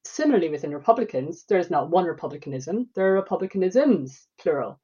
Similarly, 0.05 0.49
within 0.49 0.73
Republicans, 0.73 1.45
there 1.49 1.57
is 1.57 1.71
not 1.71 1.89
one 1.89 2.05
republicanism, 2.05 2.87
there 2.93 3.15
are 3.15 3.21
republicanisms, 3.21 4.11
plural. 4.39 4.79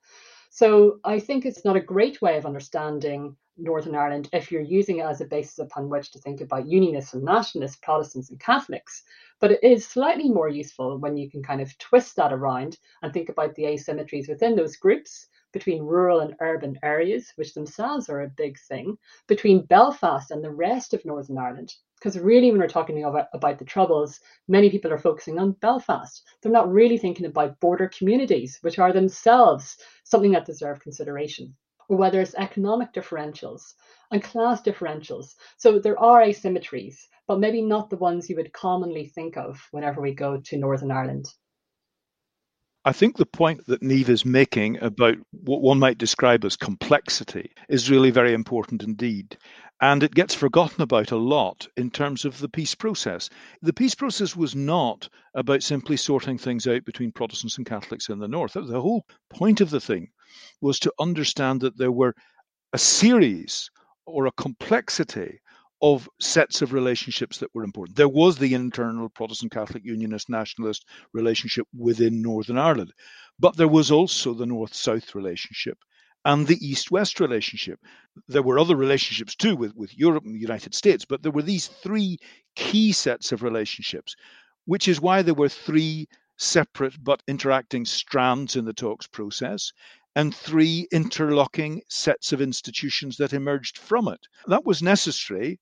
So 0.50 1.00
I 1.04 1.20
think 1.20 1.46
it's 1.46 1.64
not 1.64 1.76
a 1.76 1.92
great 1.94 2.20
way 2.20 2.38
of 2.38 2.48
understanding 2.48 3.36
Northern 3.58 3.96
Ireland 3.96 4.30
if 4.34 4.52
you're 4.52 4.62
using 4.62 4.98
it 4.98 5.06
as 5.06 5.22
a 5.22 5.26
basis 5.26 5.60
upon 5.60 5.88
which 5.88 6.12
to 6.12 6.20
think 6.20 6.42
about 6.42 6.68
unionists 6.68 7.14
and 7.14 7.24
nationalists, 7.24 7.76
Protestants 7.76 8.32
and 8.32 8.40
Catholics. 8.40 9.04
But 9.40 9.52
it 9.52 9.64
is 9.64 9.88
slightly 9.88 10.28
more 10.28 10.50
useful 10.50 10.98
when 10.98 11.18
you 11.18 11.30
can 11.30 11.44
kind 11.44 11.62
of 11.62 11.78
twist 11.78 12.16
that 12.16 12.34
around 12.34 12.80
and 13.04 13.14
think 13.14 13.30
about 13.30 13.54
the 13.54 13.66
asymmetries 13.66 14.28
within 14.28 14.56
those 14.56 14.78
groups 14.78 15.28
between 15.52 15.84
rural 15.84 16.22
and 16.22 16.36
urban 16.42 16.80
areas, 16.82 17.32
which 17.36 17.54
themselves 17.54 18.10
are 18.10 18.24
a 18.24 18.28
big 18.28 18.58
thing, 18.58 18.98
between 19.28 19.68
Belfast 19.68 20.32
and 20.32 20.44
the 20.44 20.50
rest 20.50 20.96
of 20.96 21.06
Northern 21.06 21.38
Ireland. 21.38 21.76
Because 21.96 22.18
really, 22.18 22.50
when 22.50 22.60
we're 22.60 22.68
talking 22.68 23.04
about, 23.04 23.28
about 23.34 23.60
the 23.60 23.66
Troubles, 23.66 24.20
many 24.48 24.72
people 24.72 24.92
are 24.92 24.98
focusing 24.98 25.38
on 25.38 25.52
Belfast. 25.52 26.24
They're 26.42 26.52
not 26.52 26.72
really 26.72 26.98
thinking 26.98 27.28
about 27.28 27.60
border 27.60 27.88
communities, 27.88 28.58
which 28.62 28.80
are 28.80 28.92
themselves 28.92 29.78
something 30.04 30.32
that 30.32 30.46
deserve 30.46 30.80
consideration 30.80 31.56
whether 31.96 32.22
it's 32.22 32.36
economic 32.36 32.94
differentials 32.94 33.74
and 34.12 34.24
class 34.24 34.62
differentials. 34.62 35.36
So 35.58 35.80
there 35.80 36.00
are 36.00 36.22
asymmetries, 36.22 36.96
but 37.28 37.40
maybe 37.40 37.62
not 37.62 37.90
the 37.90 37.98
ones 37.98 38.30
you 38.30 38.36
would 38.36 38.54
commonly 38.54 39.08
think 39.08 39.38
of 39.38 39.60
whenever 39.72 40.02
we 40.02 40.14
go 40.14 40.38
to 40.38 40.58
Northern 40.58 40.92
Ireland. 40.92 41.28
I 42.86 42.92
think 42.92 43.16
the 43.16 43.26
point 43.26 43.66
that 43.68 43.82
Niamh 43.82 44.10
is 44.10 44.26
making 44.26 44.78
about 44.82 45.16
what 45.32 45.62
one 45.62 45.80
might 45.80 45.98
describe 45.98 46.44
as 46.44 46.58
complexity 46.58 47.54
is 47.70 47.90
really 47.90 48.12
very 48.12 48.34
important 48.34 48.84
indeed. 48.84 49.38
And 49.80 50.04
it 50.04 50.14
gets 50.14 50.36
forgotten 50.36 50.82
about 50.82 51.12
a 51.12 51.18
lot 51.18 51.68
in 51.78 51.92
terms 51.92 52.26
of 52.26 52.40
the 52.40 52.50
peace 52.50 52.76
process. 52.76 53.30
The 53.62 53.72
peace 53.72 53.96
process 53.96 54.36
was 54.36 54.54
not 54.54 55.08
about 55.34 55.64
simply 55.64 55.96
sorting 55.96 56.38
things 56.38 56.68
out 56.68 56.84
between 56.84 57.14
Protestants 57.14 57.58
and 57.58 57.66
Catholics 57.66 58.10
in 58.10 58.20
the 58.20 58.28
North. 58.28 58.54
The 58.54 58.82
whole 58.82 59.06
point 59.30 59.62
of 59.62 59.70
the 59.70 59.82
thing 59.82 60.10
was 60.60 60.78
to 60.80 60.94
understand 61.00 61.62
that 61.62 61.78
there 61.78 61.92
were 61.92 62.16
a 62.74 62.78
series 62.78 63.72
or 64.06 64.26
a 64.26 64.32
complexity 64.34 65.40
of 65.84 66.10
sets 66.18 66.62
of 66.62 66.72
relationships 66.72 67.40
that 67.40 67.54
were 67.54 67.66
important. 67.66 67.98
There 67.98 68.08
was 68.08 68.38
the 68.38 68.54
internal 68.54 69.10
Protestant 69.10 69.52
Catholic 69.52 69.84
Unionist 69.84 70.30
nationalist 70.30 70.86
relationship 71.12 71.68
within 71.78 72.22
Northern 72.22 72.58
Ireland, 72.58 72.94
but 73.38 73.58
there 73.58 73.68
was 73.68 73.92
also 73.92 74.34
the 74.34 74.46
North 74.46 74.74
South 74.74 75.14
relationship 75.14 75.78
and 76.24 76.48
the 76.48 76.66
East 76.66 76.90
West 76.90 77.20
relationship. 77.20 77.82
There 78.30 78.42
were 78.42 78.58
other 78.58 78.78
relationships 78.78 79.36
too 79.36 79.58
with, 79.58 79.76
with 79.76 79.94
Europe 79.98 80.24
and 80.24 80.34
the 80.34 80.40
United 80.40 80.74
States, 80.74 81.04
but 81.04 81.22
there 81.22 81.34
were 81.34 81.42
these 81.42 81.68
three 81.68 82.18
key 82.56 82.94
sets 82.94 83.34
of 83.34 83.44
relationships, 83.44 84.16
which 84.64 84.88
is 84.88 85.02
why 85.02 85.22
there 85.22 85.34
were 85.34 85.50
three 85.50 86.08
separate 86.38 86.96
but 87.04 87.22
interacting 87.28 87.84
strands 87.84 88.56
in 88.56 88.64
the 88.64 88.72
talks 88.72 89.06
process 89.06 89.74
and 90.16 90.34
three 90.34 90.88
interlocking 90.94 91.82
sets 91.90 92.32
of 92.32 92.40
institutions 92.40 93.18
that 93.18 93.34
emerged 93.34 93.78
from 93.78 94.08
it. 94.08 94.28
That 94.48 94.66
was 94.66 94.82
necessary 94.82 95.60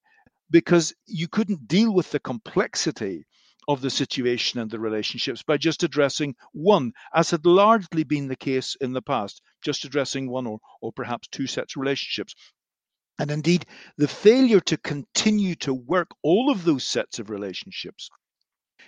because 0.51 0.93
you 1.07 1.27
couldn't 1.27 1.67
deal 1.67 1.93
with 1.93 2.11
the 2.11 2.19
complexity 2.19 3.25
of 3.67 3.81
the 3.81 3.89
situation 3.89 4.59
and 4.59 4.69
the 4.69 4.79
relationships 4.79 5.43
by 5.43 5.57
just 5.57 5.83
addressing 5.83 6.35
one, 6.51 6.91
as 7.13 7.31
had 7.31 7.45
largely 7.45 8.03
been 8.03 8.27
the 8.27 8.35
case 8.35 8.75
in 8.81 8.91
the 8.91 9.01
past, 9.01 9.41
just 9.63 9.85
addressing 9.85 10.29
one 10.29 10.45
or, 10.45 10.59
or 10.81 10.91
perhaps 10.91 11.27
two 11.27 11.47
sets 11.47 11.75
of 11.75 11.81
relationships. 11.81 12.35
And 13.19 13.29
indeed, 13.29 13.65
the 13.97 14.07
failure 14.07 14.59
to 14.61 14.77
continue 14.77 15.55
to 15.55 15.73
work 15.73 16.09
all 16.23 16.49
of 16.49 16.63
those 16.63 16.83
sets 16.83 17.19
of 17.19 17.29
relationships 17.29 18.09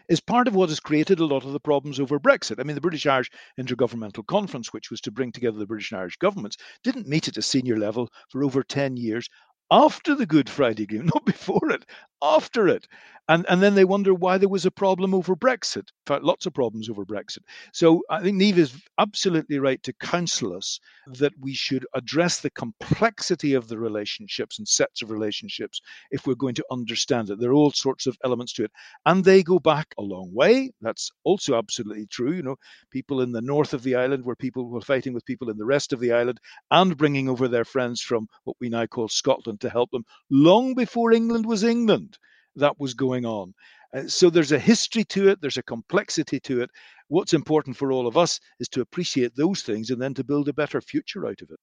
is 0.09 0.19
part 0.19 0.47
of 0.47 0.55
what 0.55 0.69
has 0.69 0.79
created 0.79 1.19
a 1.19 1.25
lot 1.25 1.45
of 1.45 1.53
the 1.53 1.59
problems 1.59 1.99
over 1.99 2.19
Brexit. 2.19 2.59
I 2.59 2.63
mean, 2.63 2.75
the 2.75 2.81
British 2.81 3.05
Irish 3.05 3.29
Intergovernmental 3.59 4.25
Conference, 4.25 4.73
which 4.73 4.89
was 4.89 4.99
to 5.01 5.11
bring 5.11 5.31
together 5.31 5.57
the 5.57 5.67
British 5.67 5.91
and 5.91 6.01
Irish 6.01 6.17
governments, 6.17 6.57
didn't 6.83 7.07
meet 7.07 7.27
at 7.27 7.37
a 7.37 7.41
senior 7.41 7.77
level 7.77 8.09
for 8.29 8.43
over 8.43 8.63
10 8.63 8.97
years 8.97 9.29
after 9.71 10.15
the 10.15 10.25
Good 10.25 10.49
Friday 10.49 10.85
game, 10.85 11.05
not 11.13 11.25
before 11.25 11.71
it, 11.71 11.85
after 12.23 12.67
it. 12.67 12.87
And, 13.29 13.45
and 13.47 13.61
then 13.61 13.75
they 13.75 13.85
wonder 13.85 14.13
why 14.13 14.37
there 14.37 14.49
was 14.49 14.65
a 14.65 14.71
problem 14.71 15.13
over 15.13 15.33
Brexit. 15.33 15.77
In 15.77 16.05
fact, 16.07 16.25
lots 16.25 16.45
of 16.45 16.53
problems 16.53 16.89
over 16.89 17.05
Brexit. 17.05 17.39
So 17.71 18.01
I 18.09 18.21
think 18.21 18.41
Niamh 18.41 18.57
is 18.57 18.81
absolutely 18.99 19.59
right 19.59 19.81
to 19.83 19.93
counsel 19.93 20.53
us 20.53 20.77
that 21.07 21.31
we 21.39 21.53
should 21.53 21.85
address 21.95 22.41
the 22.41 22.49
complexity 22.49 23.53
of 23.53 23.69
the 23.69 23.77
relationships 23.77 24.59
and 24.59 24.67
sets 24.67 25.01
of 25.01 25.09
relationships 25.09 25.79
if 26.11 26.27
we're 26.27 26.35
going 26.35 26.55
to 26.55 26.65
understand 26.69 27.29
it. 27.29 27.39
There 27.39 27.51
are 27.51 27.53
all 27.53 27.71
sorts 27.71 28.07
of 28.07 28.17
elements 28.25 28.51
to 28.53 28.65
it. 28.65 28.71
And 29.05 29.23
they 29.23 29.41
go 29.41 29.57
back 29.57 29.87
a 29.97 30.01
long 30.01 30.29
way. 30.33 30.71
That's 30.81 31.09
also 31.23 31.57
absolutely 31.57 32.07
true. 32.07 32.33
You 32.33 32.43
know, 32.43 32.55
people 32.91 33.21
in 33.21 33.31
the 33.31 33.41
north 33.41 33.73
of 33.73 33.83
the 33.83 33.95
island 33.95 34.25
were 34.25 34.35
people 34.35 34.69
were 34.69 34.81
fighting 34.81 35.13
with 35.13 35.25
people 35.25 35.49
in 35.49 35.57
the 35.57 35.65
rest 35.65 35.93
of 35.93 36.01
the 36.01 36.11
island 36.11 36.41
and 36.71 36.97
bringing 36.97 37.29
over 37.29 37.47
their 37.47 37.65
friends 37.65 38.01
from 38.01 38.27
what 38.43 38.57
we 38.59 38.67
now 38.67 38.85
call 38.85 39.07
Scotland 39.07 39.61
to 39.61 39.69
help 39.69 39.91
them 39.91 40.03
long 40.29 40.73
before 40.73 41.13
England 41.13 41.45
was 41.45 41.63
England 41.63 42.12
that 42.55 42.79
was 42.79 42.93
going 42.93 43.25
on. 43.25 43.53
Uh, 43.93 44.07
so 44.07 44.29
there's 44.29 44.51
a 44.51 44.59
history 44.59 45.03
to 45.05 45.29
it, 45.29 45.41
there's 45.41 45.57
a 45.57 45.63
complexity 45.63 46.39
to 46.41 46.61
it. 46.61 46.69
What's 47.07 47.33
important 47.33 47.77
for 47.77 47.91
all 47.91 48.07
of 48.07 48.17
us 48.17 48.39
is 48.59 48.67
to 48.69 48.81
appreciate 48.81 49.35
those 49.35 49.61
things 49.61 49.89
and 49.89 50.01
then 50.01 50.13
to 50.15 50.23
build 50.23 50.49
a 50.49 50.53
better 50.53 50.81
future 50.81 51.27
out 51.27 51.41
of 51.41 51.49
it. 51.51 51.59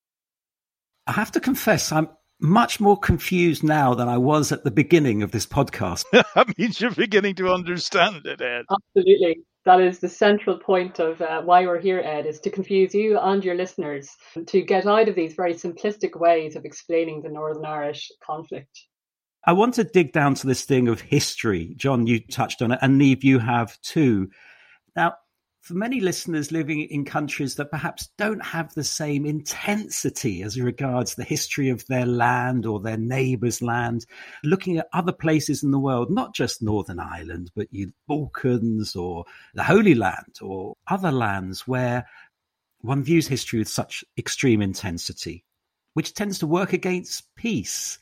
I 1.07 1.12
have 1.12 1.33
to 1.33 1.40
confess, 1.40 1.90
I'm 1.90 2.09
much 2.40 2.81
more 2.81 2.96
confused 2.96 3.62
now 3.62 3.94
than 3.94 4.09
I 4.09 4.18
was 4.18 4.53
at 4.53 4.64
the 4.64 4.70
beginning 4.70 5.22
of 5.22 5.33
this 5.33 5.46
podcast. 5.46 6.05
that 6.12 6.59
means 6.59 6.81
you're 6.81 6.90
beginning 6.90 7.35
to 7.37 7.53
understand 7.53 8.26
it, 8.26 8.40
Ed. 8.40 8.64
Absolutely. 8.70 9.40
That 9.66 9.81
is 9.81 9.98
the 9.98 10.09
central 10.09 10.59
point 10.59 11.00
of 11.00 11.20
uh, 11.20 11.42
why 11.42 11.66
we're 11.66 11.81
here, 11.81 12.00
Ed, 12.00 12.24
is 12.24 12.40
to 12.40 12.50
confuse 12.50 12.94
you 12.94 13.18
and 13.18 13.44
your 13.44 13.55
listeners 13.55 14.09
to 14.46 14.62
get 14.62 14.87
out 14.87 15.09
of 15.09 15.14
these 15.14 15.35
very 15.35 15.53
simplistic 15.53 16.18
ways 16.18 16.57
of 16.57 16.64
explaining 16.64 17.20
the 17.20 17.29
Northern 17.29 17.66
Irish 17.66 18.11
conflict. 18.24 18.87
I 19.44 19.53
want 19.53 19.74
to 19.74 19.85
dig 19.85 20.12
down 20.12 20.35
to 20.35 20.46
this 20.46 20.64
thing 20.64 20.88
of 20.88 21.00
history. 21.00 21.74
John, 21.76 22.07
you 22.07 22.20
touched 22.20 22.61
on 22.62 22.72
it, 22.72 22.79
and 22.83 23.00
Niamh, 23.00 23.24
you 23.24 23.38
have 23.38 23.81
too. 23.81 24.31
Now, 24.94 25.14
for 25.61 25.74
many 25.74 26.00
listeners 26.00 26.50
living 26.50 26.81
in 26.83 27.05
countries 27.05 27.55
that 27.57 27.70
perhaps 27.70 28.09
don't 28.18 28.44
have 28.44 28.74
the 28.74 28.85
same 28.85 29.26
intensity 29.26 30.42
as 30.42 30.61
regards 30.61 31.14
the 31.14 31.24
history 31.24 31.68
of 31.68 31.87
their 31.87 32.07
land 32.07 32.66
or 32.66 32.81
their 32.81 32.96
neighbour's 32.96 33.61
land, 33.61 34.07
looking 34.42 34.79
at 34.79 34.88
other 34.92 35.12
places 35.12 35.62
in 35.62 35.70
the 35.70 35.79
world, 35.79 36.11
not 36.11 36.35
just 36.35 36.62
Northern 36.62 36.98
Ireland, 36.98 37.50
but 37.55 37.68
the 37.70 37.88
Balkans 38.09 38.96
or 38.96 39.24
the 39.55 39.62
Holy 39.62 39.94
Land 39.94 40.38
or 40.40 40.76
other 40.88 41.12
lands 41.12 41.68
where 41.68 42.07
one 42.81 43.03
views 43.03 43.29
history 43.29 43.59
with 43.59 43.68
such 43.68 44.03
extreme 44.16 44.62
intensity, 44.62 45.44
which 45.94 46.14
tends 46.14 46.38
to 46.38 46.46
work 46.46 46.72
against 46.72 47.24
peace. 47.37 47.98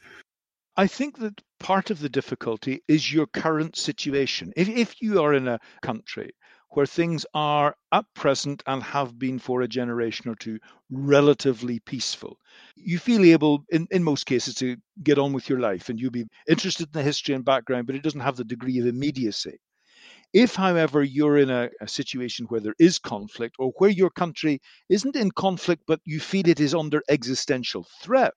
I 0.79 0.87
think 0.87 1.19
that 1.19 1.43
part 1.59 1.91
of 1.91 1.99
the 1.99 2.09
difficulty 2.09 2.85
is 2.87 3.12
your 3.12 3.27
current 3.27 3.75
situation. 3.75 4.53
If, 4.55 4.69
if 4.69 5.03
you 5.03 5.21
are 5.21 5.35
in 5.35 5.49
a 5.49 5.59
country 5.83 6.31
where 6.69 6.87
things 6.87 7.27
are 7.35 7.75
at 7.91 8.05
present 8.14 8.62
and 8.64 8.81
have 8.85 9.19
been 9.19 9.41
for 9.41 9.62
a 9.62 9.67
generation 9.67 10.31
or 10.31 10.37
two 10.37 10.61
relatively 10.88 11.81
peaceful. 11.81 12.38
You 12.77 13.01
feel 13.01 13.25
able, 13.25 13.64
in, 13.71 13.88
in 13.91 14.05
most 14.05 14.27
cases, 14.27 14.55
to 14.57 14.77
get 15.03 15.19
on 15.19 15.33
with 15.33 15.49
your 15.49 15.59
life 15.59 15.88
and 15.88 15.99
you'll 15.99 16.12
be 16.12 16.29
interested 16.49 16.87
in 16.87 16.93
the 16.93 17.03
history 17.03 17.35
and 17.35 17.45
background, 17.45 17.88
but 17.88 17.97
it 17.97 18.05
doesn't 18.05 18.21
have 18.21 18.37
the 18.37 18.45
degree 18.45 18.79
of 18.79 18.87
immediacy. 18.87 19.59
If, 20.33 20.55
however, 20.55 21.03
you're 21.03 21.38
in 21.38 21.51
a, 21.51 21.71
a, 21.81 21.88
situation 21.88 22.47
where 22.47 22.61
there 22.61 22.77
is 22.79 23.01
conflict 23.01 23.57
or 23.59 23.73
where 23.79 23.91
your 23.91 24.11
country 24.11 24.61
isn't 24.88 25.17
in 25.17 25.33
conflict, 25.33 25.83
but 25.88 26.01
you 26.05 26.21
feel 26.21 26.47
it 26.47 26.61
is 26.61 26.73
under 26.73 27.03
existential 27.09 27.85
threat, 28.01 28.37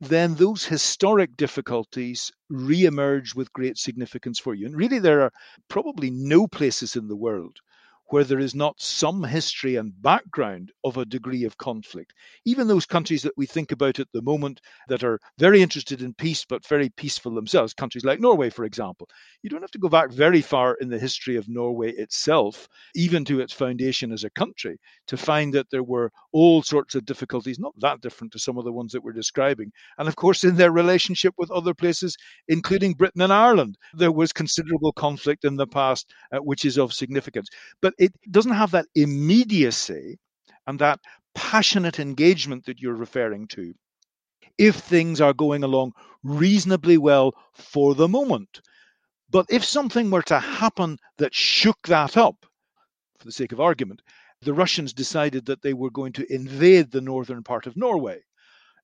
then 0.00 0.34
those 0.34 0.64
historic 0.64 1.36
difficulties 1.36 2.32
re-emerge 2.48 3.34
with 3.34 3.52
great 3.52 3.78
significance 3.78 4.38
for 4.38 4.54
you. 4.54 4.66
And 4.66 4.76
really, 4.76 4.98
there 4.98 5.22
are 5.22 5.32
probably 5.68 6.10
no 6.10 6.46
places 6.46 6.96
in 6.96 7.08
the 7.08 7.16
world 7.16 7.58
where 8.08 8.24
there 8.24 8.38
is 8.38 8.54
not 8.54 8.80
some 8.80 9.22
history 9.24 9.76
and 9.76 10.02
background 10.02 10.72
of 10.84 10.96
a 10.96 11.04
degree 11.04 11.44
of 11.44 11.58
conflict. 11.58 12.12
Even 12.44 12.66
those 12.66 12.86
countries 12.86 13.22
that 13.22 13.36
we 13.36 13.46
think 13.46 13.72
about 13.72 13.98
at 13.98 14.08
the 14.12 14.22
moment 14.22 14.60
that 14.88 15.04
are 15.04 15.20
very 15.38 15.62
interested 15.62 16.02
in 16.02 16.14
peace 16.14 16.44
but 16.48 16.66
very 16.66 16.88
peaceful 16.90 17.34
themselves, 17.34 17.74
countries 17.74 18.04
like 18.04 18.20
Norway, 18.20 18.50
for 18.50 18.64
example, 18.64 19.08
you 19.42 19.50
don't 19.50 19.62
have 19.62 19.70
to 19.70 19.78
go 19.78 19.88
back 19.88 20.10
very 20.10 20.40
far 20.40 20.74
in 20.80 20.88
the 20.88 20.98
history 20.98 21.36
of 21.36 21.48
Norway 21.48 21.92
itself, 21.92 22.68
even 22.94 23.24
to 23.26 23.40
its 23.40 23.52
foundation 23.52 24.12
as 24.12 24.24
a 24.24 24.30
country, 24.30 24.78
to 25.06 25.16
find 25.16 25.52
that 25.54 25.70
there 25.70 25.82
were 25.82 26.10
all 26.32 26.62
sorts 26.62 26.94
of 26.94 27.04
difficulties, 27.04 27.58
not 27.58 27.74
that 27.78 28.00
different 28.00 28.32
to 28.32 28.38
some 28.38 28.58
of 28.58 28.64
the 28.64 28.72
ones 28.72 28.92
that 28.92 29.02
we're 29.02 29.12
describing. 29.12 29.70
And 29.98 30.08
of 30.08 30.16
course, 30.16 30.44
in 30.44 30.56
their 30.56 30.72
relationship 30.72 31.34
with 31.38 31.50
other 31.50 31.74
places, 31.74 32.16
including 32.48 32.94
Britain 32.94 33.22
and 33.22 33.32
Ireland, 33.32 33.76
there 33.94 34.12
was 34.12 34.32
considerable 34.32 34.92
conflict 34.92 35.44
in 35.44 35.56
the 35.56 35.66
past, 35.66 36.12
uh, 36.32 36.38
which 36.38 36.64
is 36.64 36.78
of 36.78 36.92
significance. 36.92 37.48
But 37.80 37.94
it 37.98 38.12
doesn't 38.30 38.52
have 38.52 38.70
that 38.70 38.86
immediacy 38.94 40.18
and 40.66 40.78
that 40.78 41.00
passionate 41.34 41.98
engagement 41.98 42.64
that 42.66 42.80
you're 42.80 42.94
referring 42.94 43.46
to 43.48 43.74
if 44.58 44.76
things 44.76 45.20
are 45.20 45.32
going 45.32 45.62
along 45.62 45.92
reasonably 46.22 46.98
well 46.98 47.32
for 47.54 47.94
the 47.94 48.08
moment. 48.08 48.60
But 49.30 49.46
if 49.50 49.64
something 49.64 50.10
were 50.10 50.22
to 50.22 50.38
happen 50.40 50.98
that 51.18 51.34
shook 51.34 51.86
that 51.86 52.16
up, 52.16 52.46
for 53.18 53.24
the 53.26 53.32
sake 53.32 53.52
of 53.52 53.60
argument, 53.60 54.02
the 54.40 54.54
Russians 54.54 54.92
decided 54.92 55.46
that 55.46 55.62
they 55.62 55.74
were 55.74 55.90
going 55.90 56.12
to 56.14 56.32
invade 56.32 56.90
the 56.90 57.00
northern 57.00 57.42
part 57.42 57.66
of 57.66 57.76
Norway. 57.76 58.20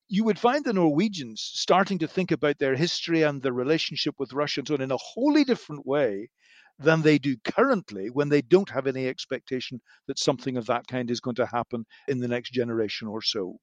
You 0.09 0.24
would 0.24 0.38
find 0.38 0.64
the 0.64 0.72
Norwegians 0.72 1.40
starting 1.40 1.98
to 2.00 2.09
think 2.09 2.31
about 2.31 2.59
their 2.59 2.77
history 2.77 3.22
and 3.22 3.42
their 3.42 3.53
relationship 3.53 4.14
with 4.18 4.33
Russia 4.33 4.61
and 4.61 4.68
so 4.68 4.74
on 4.74 4.81
in 4.81 4.90
a 4.90 4.96
wholly 4.96 5.44
different 5.44 5.87
way 5.87 6.29
than 6.78 7.02
they 7.02 7.18
do 7.18 7.37
currently 7.44 8.10
when 8.10 8.28
they 8.28 8.42
don't 8.42 8.70
have 8.70 8.87
any 8.87 9.08
expectation 9.08 9.80
that 10.08 10.18
something 10.18 10.56
of 10.56 10.66
that 10.66 10.87
kind 10.88 11.10
is 11.10 11.20
going 11.20 11.37
to 11.37 11.46
happen 11.46 11.84
in 12.08 12.18
the 12.18 12.28
next 12.28 12.50
generation 12.50 13.08
or 13.08 13.22
so. 13.22 13.56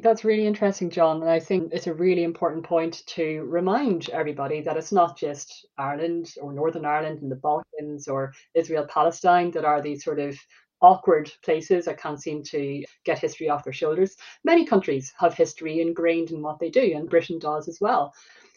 That's 0.00 0.24
really 0.24 0.46
interesting, 0.46 0.90
John. 0.90 1.22
And 1.22 1.30
I 1.30 1.38
think 1.38 1.72
it's 1.72 1.86
a 1.86 1.94
really 1.94 2.24
important 2.24 2.64
point 2.64 3.04
to 3.06 3.44
remind 3.44 4.10
everybody 4.10 4.60
that 4.62 4.76
it's 4.76 4.90
not 4.90 5.16
just 5.16 5.66
Ireland 5.78 6.34
or 6.42 6.52
Northern 6.52 6.84
Ireland 6.84 7.22
and 7.22 7.30
the 7.30 7.36
Balkans 7.36 8.08
or 8.08 8.32
Israel 8.54 8.86
Palestine 8.88 9.52
that 9.52 9.64
are 9.64 9.80
these 9.80 10.02
sort 10.02 10.18
of 10.18 10.36
awkward 10.80 11.32
places 11.44 11.84
that 11.84 11.98
can't 11.98 12.20
seem 12.20 12.42
to 12.42 12.84
get 13.04 13.20
history 13.20 13.48
off 13.48 13.62
their 13.62 13.72
shoulders. 13.72 14.16
Many 14.42 14.66
countries 14.66 15.12
have 15.18 15.34
history 15.34 15.80
ingrained 15.80 16.32
in 16.32 16.42
what 16.42 16.58
they 16.58 16.70
do, 16.70 16.92
and 16.96 17.08
Britain 17.08 17.38
does 17.38 17.68
as 17.68 17.80
well. 17.80 18.12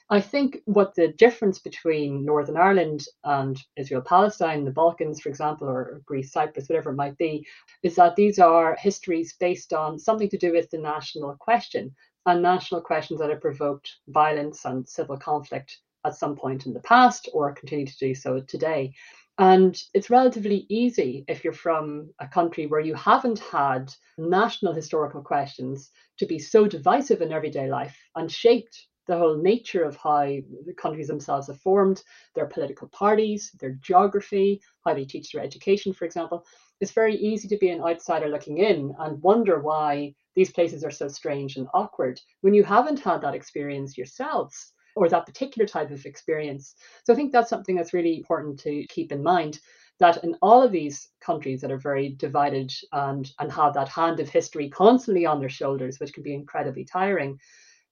I 0.10 0.22
think 0.22 0.62
what 0.64 0.96
the 0.96 1.10
difference 1.10 1.60
between 1.60 2.24
Northern 2.24 2.56
Ireland 2.56 3.06
and 3.26 3.62
Israel 3.76 4.02
Palestine, 4.02 4.64
the 4.64 4.72
Balkans, 4.72 5.20
for 5.20 5.28
example, 5.28 5.68
or 5.68 6.02
Greece, 6.06 6.32
Cyprus, 6.32 6.70
whatever 6.70 6.92
it 6.92 6.96
might 6.96 7.18
be, 7.18 7.46
is 7.84 7.96
that 7.96 8.16
these 8.16 8.40
are 8.40 8.78
histories 8.80 9.36
based 9.38 9.74
on 9.74 10.00
something 10.00 10.30
to 10.30 10.38
do 10.38 10.54
with 10.54 10.70
the 10.70 10.78
national 10.78 11.36
question 11.36 11.94
and 12.26 12.42
national 12.42 12.80
questions 12.80 13.20
that 13.20 13.30
have 13.30 13.42
provoked 13.42 13.98
violence 14.08 14.64
and 14.64 14.88
civil 14.88 15.18
conflict 15.18 15.78
at 16.06 16.16
some 16.16 16.38
point 16.38 16.66
in 16.66 16.74
the 16.74 16.80
past 16.82 17.28
or 17.34 17.54
continue 17.54 17.86
to 17.86 17.98
do 17.98 18.16
so 18.16 18.40
today. 18.40 18.94
And 19.40 19.78
it's 19.94 20.10
relatively 20.10 20.66
easy 20.70 21.26
if 21.28 21.44
you're 21.44 21.52
from 21.52 22.12
a 22.20 22.28
country 22.28 22.66
where 22.66 22.80
you 22.80 22.96
haven't 22.96 23.40
had 23.40 23.94
national 24.18 24.74
historical 24.74 25.22
questions 25.22 25.92
to 26.20 26.26
be 26.26 26.40
so 26.40 26.66
divisive 26.66 27.22
in 27.22 27.34
everyday 27.34 27.70
life 27.70 27.98
and 28.16 28.32
shaped 28.32 28.88
the 29.08 29.18
whole 29.18 29.38
nature 29.38 29.84
of 29.84 29.96
how 29.96 30.26
the 30.26 30.74
countries 30.78 31.08
themselves 31.08 31.48
have 31.48 31.60
formed, 31.62 32.04
their 32.36 32.46
political 32.46 32.88
parties, 32.90 33.52
their 33.60 33.72
geography, 33.82 34.62
how 34.86 34.94
they 34.94 35.06
teach 35.06 35.32
their 35.32 35.44
education, 35.44 35.94
for 35.94 36.06
example, 36.06 36.46
it's 36.80 36.92
very 36.92 37.16
easy 37.16 37.48
to 37.48 37.58
be 37.58 37.70
an 37.70 37.82
outsider 37.82 38.28
looking 38.28 38.60
in 38.60 38.94
and 39.00 39.22
wonder 39.22 39.60
why 39.60 40.14
these 40.36 40.52
places 40.52 40.84
are 40.84 40.92
so 40.92 41.08
strange 41.08 41.56
and 41.56 41.68
awkward 41.74 42.20
when 42.42 42.54
you 42.54 42.64
haven't 42.64 43.00
had 43.00 43.22
that 43.22 43.34
experience 43.34 43.98
yourselves 43.98 44.74
or 44.96 45.10
that 45.10 45.26
particular 45.26 45.68
type 45.68 45.92
of 45.92 46.06
experience. 46.06 46.76
So 47.04 47.14
I 47.14 47.16
think 47.16 47.32
that's 47.32 47.50
something 47.50 47.76
that's 47.76 47.94
really 47.94 48.18
important 48.18 48.60
to 48.62 48.86
keep 48.90 49.12
in 49.12 49.24
mind 49.24 49.60
that 50.00 50.24
in 50.24 50.36
all 50.42 50.62
of 50.62 50.72
these 50.72 51.10
countries 51.22 51.62
that 51.62 51.72
are 51.72 51.80
very 51.80 52.10
divided 52.10 52.72
and, 52.92 53.32
and 53.40 53.52
have 53.52 53.74
that 53.74 53.90
hand 53.90 54.20
of 54.20 54.30
history 54.30 54.70
constantly 54.70 55.26
on 55.26 55.40
their 55.40 55.50
shoulders, 55.50 56.00
which 56.00 56.14
can 56.14 56.24
be 56.24 56.34
incredibly 56.34 56.86
tiring, 56.86 57.40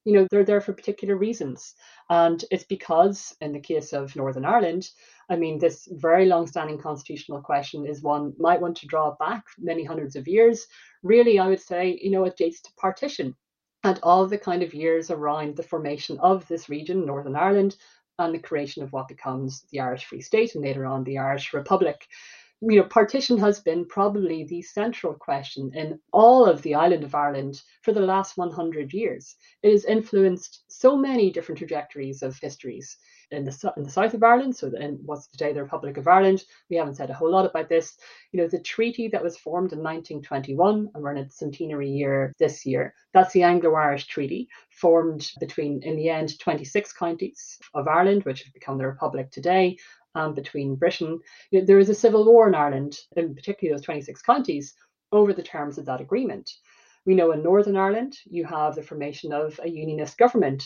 you 0.05 0.13
know, 0.13 0.27
they're 0.29 0.45
there 0.45 0.61
for 0.61 0.71
particular 0.71 1.17
reasons. 1.17 1.73
And 2.09 2.43
it's 2.51 2.63
because, 2.63 3.35
in 3.41 3.51
the 3.51 3.59
case 3.59 3.91
of 3.91 4.15
Northern 4.15 4.45
Ireland, 4.45 4.89
I 5.29 5.35
mean, 5.35 5.57
this 5.57 5.87
very 5.91 6.27
long 6.27 6.45
standing 6.45 6.77
constitutional 6.77 7.41
question 7.41 7.87
is 7.87 8.03
one 8.03 8.33
might 8.37 8.61
want 8.61 8.77
to 8.77 8.87
draw 8.87 9.15
back 9.19 9.43
many 9.57 9.83
hundreds 9.83 10.15
of 10.15 10.27
years. 10.27 10.67
Really, 11.01 11.39
I 11.39 11.47
would 11.47 11.59
say, 11.59 11.99
you 12.01 12.11
know, 12.11 12.23
it 12.25 12.37
dates 12.37 12.61
to 12.61 12.73
partition 12.77 13.35
and 13.83 13.99
all 14.03 14.27
the 14.27 14.37
kind 14.37 14.63
of 14.63 14.73
years 14.73 15.11
around 15.11 15.55
the 15.55 15.63
formation 15.63 16.19
of 16.19 16.47
this 16.47 16.69
region, 16.69 17.05
Northern 17.05 17.35
Ireland, 17.35 17.75
and 18.17 18.33
the 18.33 18.39
creation 18.39 18.83
of 18.83 18.93
what 18.93 19.07
becomes 19.07 19.65
the 19.71 19.79
Irish 19.79 20.05
Free 20.05 20.21
State 20.21 20.55
and 20.55 20.63
later 20.63 20.85
on 20.85 21.03
the 21.03 21.17
Irish 21.17 21.53
Republic 21.53 22.07
you 22.67 22.79
know, 22.79 22.87
partition 22.87 23.37
has 23.37 23.59
been 23.59 23.85
probably 23.85 24.43
the 24.45 24.61
central 24.61 25.13
question 25.13 25.71
in 25.75 25.99
all 26.11 26.45
of 26.45 26.61
the 26.63 26.73
island 26.73 27.03
of 27.03 27.13
Ireland 27.13 27.61
for 27.83 27.91
the 27.91 27.99
last 27.99 28.37
100 28.37 28.93
years. 28.93 29.35
It 29.61 29.71
has 29.71 29.85
influenced 29.85 30.63
so 30.67 30.97
many 30.97 31.31
different 31.31 31.59
trajectories 31.59 32.23
of 32.23 32.37
histories. 32.39 32.97
In 33.31 33.43
the, 33.43 33.73
in 33.75 33.83
the 33.83 33.89
south 33.89 34.13
of 34.13 34.23
Ireland, 34.23 34.55
so 34.55 34.71
in 34.79 34.99
what's 35.03 35.27
today 35.27 35.51
the 35.51 35.63
Republic 35.63 35.97
of 35.97 36.07
Ireland, 36.07 36.43
we 36.69 36.75
haven't 36.75 36.95
said 36.95 37.09
a 37.09 37.13
whole 37.13 37.31
lot 37.31 37.45
about 37.45 37.69
this. 37.69 37.97
You 38.31 38.39
know, 38.39 38.47
the 38.47 38.59
treaty 38.59 39.07
that 39.07 39.23
was 39.23 39.35
formed 39.35 39.73
in 39.73 39.79
1921, 39.79 40.89
and 40.93 41.03
we're 41.03 41.11
in 41.11 41.17
its 41.17 41.39
centenary 41.39 41.89
year 41.89 42.33
this 42.37 42.65
year, 42.67 42.93
that's 43.13 43.33
the 43.33 43.41
Anglo-Irish 43.41 44.05
Treaty, 44.05 44.47
formed 44.69 45.31
between, 45.39 45.81
in 45.81 45.95
the 45.95 46.09
end, 46.09 46.37
26 46.39 46.93
counties 46.93 47.57
of 47.73 47.87
Ireland, 47.87 48.23
which 48.25 48.43
have 48.43 48.53
become 48.53 48.77
the 48.77 48.87
Republic 48.87 49.31
today, 49.31 49.77
um, 50.15 50.33
between 50.33 50.75
Britain. 50.75 51.19
You 51.51 51.65
know, 51.65 51.77
a 51.77 51.93
civil 51.93 52.25
war 52.25 52.47
in 52.47 52.55
Ireland, 52.55 52.97
in 53.15 53.35
particular 53.35 53.75
those 53.75 53.85
26 53.85 54.21
counties, 54.21 54.73
over 55.11 55.33
the 55.33 55.43
terms 55.43 55.77
of 55.77 55.85
that 55.85 56.01
agreement. 56.01 56.49
We 57.05 57.15
know 57.15 57.31
in 57.31 57.43
Northern 57.43 57.77
Ireland, 57.77 58.17
you 58.25 58.45
have 58.45 58.75
the 58.75 58.81
formation 58.81 59.31
of 59.31 59.59
a 59.63 59.69
unionist 59.69 60.17
government. 60.17 60.63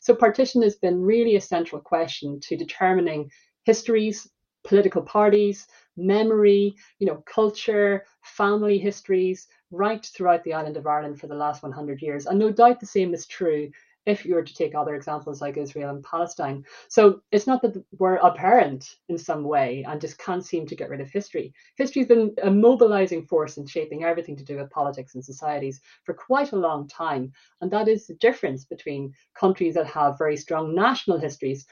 So 0.00 0.14
partition 0.14 0.62
has 0.62 0.76
been 0.76 1.00
really 1.00 1.36
a 1.36 1.40
central 1.40 1.80
question 1.80 2.38
to 2.40 2.56
determining 2.56 3.30
histories, 3.64 4.28
political 4.64 5.02
parties, 5.02 5.66
memory, 5.96 6.74
you 6.98 7.06
know, 7.06 7.22
culture, 7.26 8.04
family 8.22 8.78
histories, 8.78 9.48
right 9.70 10.04
throughout 10.04 10.44
the 10.44 10.52
island 10.52 10.76
of 10.76 10.86
Ireland 10.86 11.18
for 11.20 11.28
the 11.28 11.34
last 11.34 11.62
100 11.62 12.02
years. 12.02 12.26
And 12.26 12.38
no 12.38 12.50
doubt 12.50 12.80
the 12.80 12.86
same 12.86 13.14
is 13.14 13.26
true 13.26 13.70
if 14.06 14.24
you 14.24 14.34
were 14.34 14.42
to 14.42 14.54
take 14.54 14.74
other 14.74 14.94
examples 14.94 15.40
like 15.40 15.56
Israel 15.56 15.90
and 15.90 16.02
Palestine. 16.04 16.64
So 16.88 17.20
it's 17.30 17.46
not 17.46 17.62
that 17.62 17.82
we're 17.98 18.16
apparent 18.16 18.96
in 19.08 19.18
some 19.18 19.44
way 19.44 19.84
and 19.86 20.00
just 20.00 20.18
can't 20.18 20.44
seem 20.44 20.66
to 20.66 20.76
get 20.76 20.90
rid 20.90 21.00
of 21.00 21.10
history. 21.10 21.52
History's 21.76 22.06
been 22.06 22.34
a 22.42 22.50
mobilizing 22.50 23.26
force 23.26 23.56
in 23.56 23.66
shaping 23.66 24.04
everything 24.04 24.36
to 24.36 24.44
do 24.44 24.56
with 24.56 24.70
politics 24.70 25.14
and 25.14 25.24
societies 25.24 25.80
for 26.04 26.14
quite 26.14 26.52
a 26.52 26.56
long 26.56 26.88
time. 26.88 27.32
And 27.60 27.70
that 27.70 27.88
is 27.88 28.06
the 28.06 28.14
difference 28.14 28.64
between 28.64 29.12
countries 29.38 29.74
that 29.74 29.86
have 29.86 30.18
very 30.18 30.36
strong 30.36 30.74
national 30.74 31.18
histories 31.18 31.66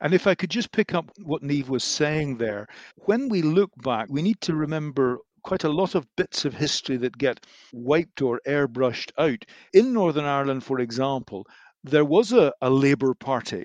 and 0.00 0.12
if 0.12 0.26
I 0.26 0.34
could 0.34 0.50
just 0.50 0.72
pick 0.72 0.92
up 0.92 1.10
what 1.22 1.42
Niamh 1.42 1.68
was 1.68 1.84
saying 1.84 2.38
there, 2.38 2.66
when 2.96 3.28
we 3.28 3.42
look 3.42 3.70
back, 3.76 4.08
we 4.10 4.22
need 4.22 4.40
to 4.42 4.54
remember 4.54 5.18
quite 5.44 5.64
a 5.64 5.68
lot 5.68 5.94
of 5.94 6.06
bits 6.16 6.44
of 6.44 6.54
history 6.54 6.96
that 6.96 7.18
get 7.18 7.46
wiped 7.72 8.22
or 8.22 8.40
airbrushed 8.46 9.12
out. 9.18 9.44
In 9.72 9.92
Northern 9.92 10.24
Ireland, 10.24 10.64
for 10.64 10.80
example, 10.80 11.46
there 11.84 12.04
was 12.04 12.32
a, 12.32 12.50
a 12.62 12.70
Labour 12.70 13.14
Party 13.14 13.64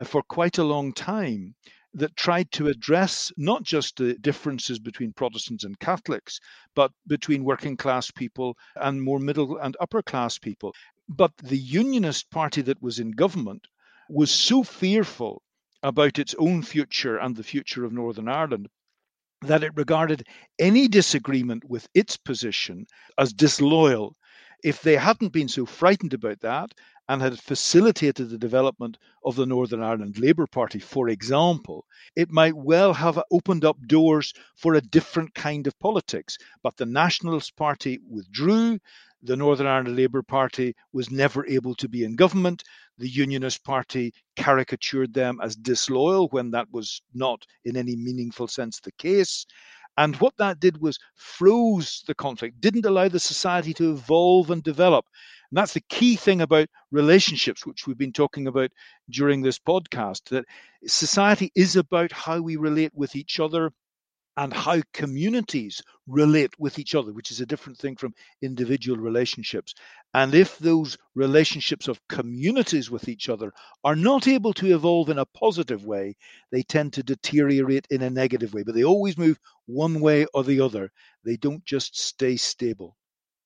uh, 0.00 0.04
for 0.04 0.22
quite 0.22 0.58
a 0.58 0.64
long 0.64 0.92
time 0.92 1.54
that 1.94 2.16
tried 2.16 2.50
to 2.50 2.66
address 2.66 3.32
not 3.36 3.62
just 3.62 3.96
the 3.96 4.14
differences 4.14 4.78
between 4.80 5.12
Protestants 5.12 5.64
and 5.64 5.78
Catholics, 5.78 6.40
but 6.74 6.92
between 7.06 7.44
working 7.44 7.76
class 7.76 8.10
people 8.10 8.56
and 8.76 9.02
more 9.02 9.20
middle 9.20 9.56
and 9.58 9.76
upper 9.80 10.02
class 10.02 10.36
people. 10.36 10.74
But 11.08 11.36
the 11.38 11.58
Unionist 11.58 12.30
Party 12.30 12.60
that 12.62 12.82
was 12.82 12.98
in 12.98 13.12
government 13.12 13.66
was 14.08 14.32
so 14.32 14.64
fearful 14.64 15.42
about 15.82 16.18
its 16.18 16.34
own 16.38 16.62
future 16.62 17.18
and 17.18 17.36
the 17.36 17.44
future 17.44 17.84
of 17.84 17.92
Northern 17.92 18.28
Ireland 18.28 18.68
that 19.42 19.62
it 19.64 19.72
regarded 19.76 20.26
any 20.58 20.88
disagreement 20.88 21.64
with 21.64 21.88
its 21.94 22.16
position 22.16 22.86
as 23.16 23.32
disloyal. 23.32 24.14
If 24.62 24.82
they 24.82 24.96
hadn't 24.96 25.32
been 25.32 25.48
so 25.48 25.64
frightened 25.64 26.12
about 26.12 26.40
that 26.40 26.74
and 27.08 27.22
had 27.22 27.40
facilitated 27.40 28.28
the 28.28 28.38
development 28.38 28.98
of 29.24 29.34
the 29.34 29.46
Northern 29.46 29.82
Ireland 29.82 30.18
Labour 30.18 30.46
Party, 30.46 30.78
for 30.78 31.08
example, 31.08 31.86
it 32.14 32.30
might 32.30 32.54
well 32.54 32.92
have 32.92 33.22
opened 33.30 33.64
up 33.64 33.78
doors 33.86 34.32
for 34.56 34.74
a 34.74 34.80
different 34.80 35.34
kind 35.34 35.66
of 35.66 35.78
politics. 35.78 36.36
But 36.62 36.76
the 36.76 36.86
Nationalist 36.86 37.56
Party 37.56 37.98
withdrew. 38.06 38.78
The 39.22 39.36
Northern 39.36 39.66
Ireland 39.66 39.96
Labour 39.96 40.22
Party 40.22 40.74
was 40.92 41.10
never 41.10 41.46
able 41.46 41.74
to 41.74 41.88
be 41.88 42.04
in 42.04 42.16
government. 42.16 42.62
The 42.96 43.08
Unionist 43.08 43.64
Party 43.64 44.14
caricatured 44.36 45.12
them 45.12 45.40
as 45.42 45.56
disloyal 45.56 46.28
when 46.28 46.50
that 46.52 46.70
was 46.70 47.02
not 47.12 47.44
in 47.64 47.76
any 47.76 47.96
meaningful 47.96 48.48
sense 48.48 48.80
the 48.80 48.92
case. 48.92 49.44
And 49.96 50.16
what 50.16 50.36
that 50.38 50.60
did 50.60 50.80
was 50.80 50.98
froze 51.16 52.02
the 52.06 52.14
conflict, 52.14 52.60
didn't 52.60 52.86
allow 52.86 53.08
the 53.08 53.20
society 53.20 53.74
to 53.74 53.92
evolve 53.92 54.50
and 54.50 54.62
develop. 54.62 55.06
And 55.50 55.58
that's 55.58 55.74
the 55.74 55.82
key 55.88 56.16
thing 56.16 56.40
about 56.40 56.68
relationships, 56.90 57.66
which 57.66 57.86
we've 57.86 57.98
been 57.98 58.12
talking 58.12 58.46
about 58.46 58.70
during 59.10 59.42
this 59.42 59.58
podcast, 59.58 60.28
that 60.30 60.44
society 60.86 61.52
is 61.54 61.76
about 61.76 62.12
how 62.12 62.40
we 62.40 62.56
relate 62.56 62.92
with 62.94 63.14
each 63.16 63.40
other 63.40 63.72
and 64.40 64.54
how 64.54 64.80
communities 64.94 65.82
relate 66.06 66.58
with 66.58 66.78
each 66.78 66.94
other, 66.94 67.12
which 67.12 67.30
is 67.30 67.42
a 67.42 67.46
different 67.46 67.76
thing 67.76 67.94
from 67.94 68.14
individual 68.40 68.96
relationships. 68.96 69.74
And 70.14 70.34
if 70.34 70.56
those 70.56 70.96
relationships 71.14 71.88
of 71.88 72.00
communities 72.08 72.90
with 72.90 73.06
each 73.06 73.28
other 73.28 73.52
are 73.84 73.94
not 73.94 74.26
able 74.26 74.54
to 74.54 74.74
evolve 74.74 75.10
in 75.10 75.18
a 75.18 75.26
positive 75.26 75.84
way, 75.84 76.16
they 76.50 76.62
tend 76.62 76.94
to 76.94 77.02
deteriorate 77.02 77.86
in 77.90 78.00
a 78.00 78.08
negative 78.08 78.54
way. 78.54 78.62
But 78.62 78.74
they 78.74 78.82
always 78.82 79.18
move 79.18 79.38
one 79.66 80.00
way 80.00 80.24
or 80.32 80.42
the 80.42 80.62
other, 80.62 80.90
they 81.22 81.36
don't 81.36 81.64
just 81.66 82.00
stay 82.00 82.38
stable. 82.38 82.96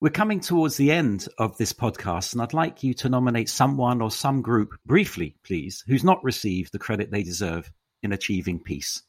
We're 0.00 0.10
coming 0.10 0.38
towards 0.38 0.76
the 0.76 0.92
end 0.92 1.26
of 1.38 1.56
this 1.56 1.72
podcast, 1.72 2.34
and 2.34 2.40
I'd 2.40 2.54
like 2.54 2.84
you 2.84 2.94
to 2.94 3.08
nominate 3.08 3.48
someone 3.48 4.00
or 4.00 4.12
some 4.12 4.42
group, 4.42 4.74
briefly, 4.86 5.34
please, 5.42 5.82
who's 5.88 6.04
not 6.04 6.22
received 6.22 6.70
the 6.70 6.78
credit 6.78 7.10
they 7.10 7.24
deserve 7.24 7.72
in 8.00 8.12
achieving 8.12 8.60
peace. 8.60 9.02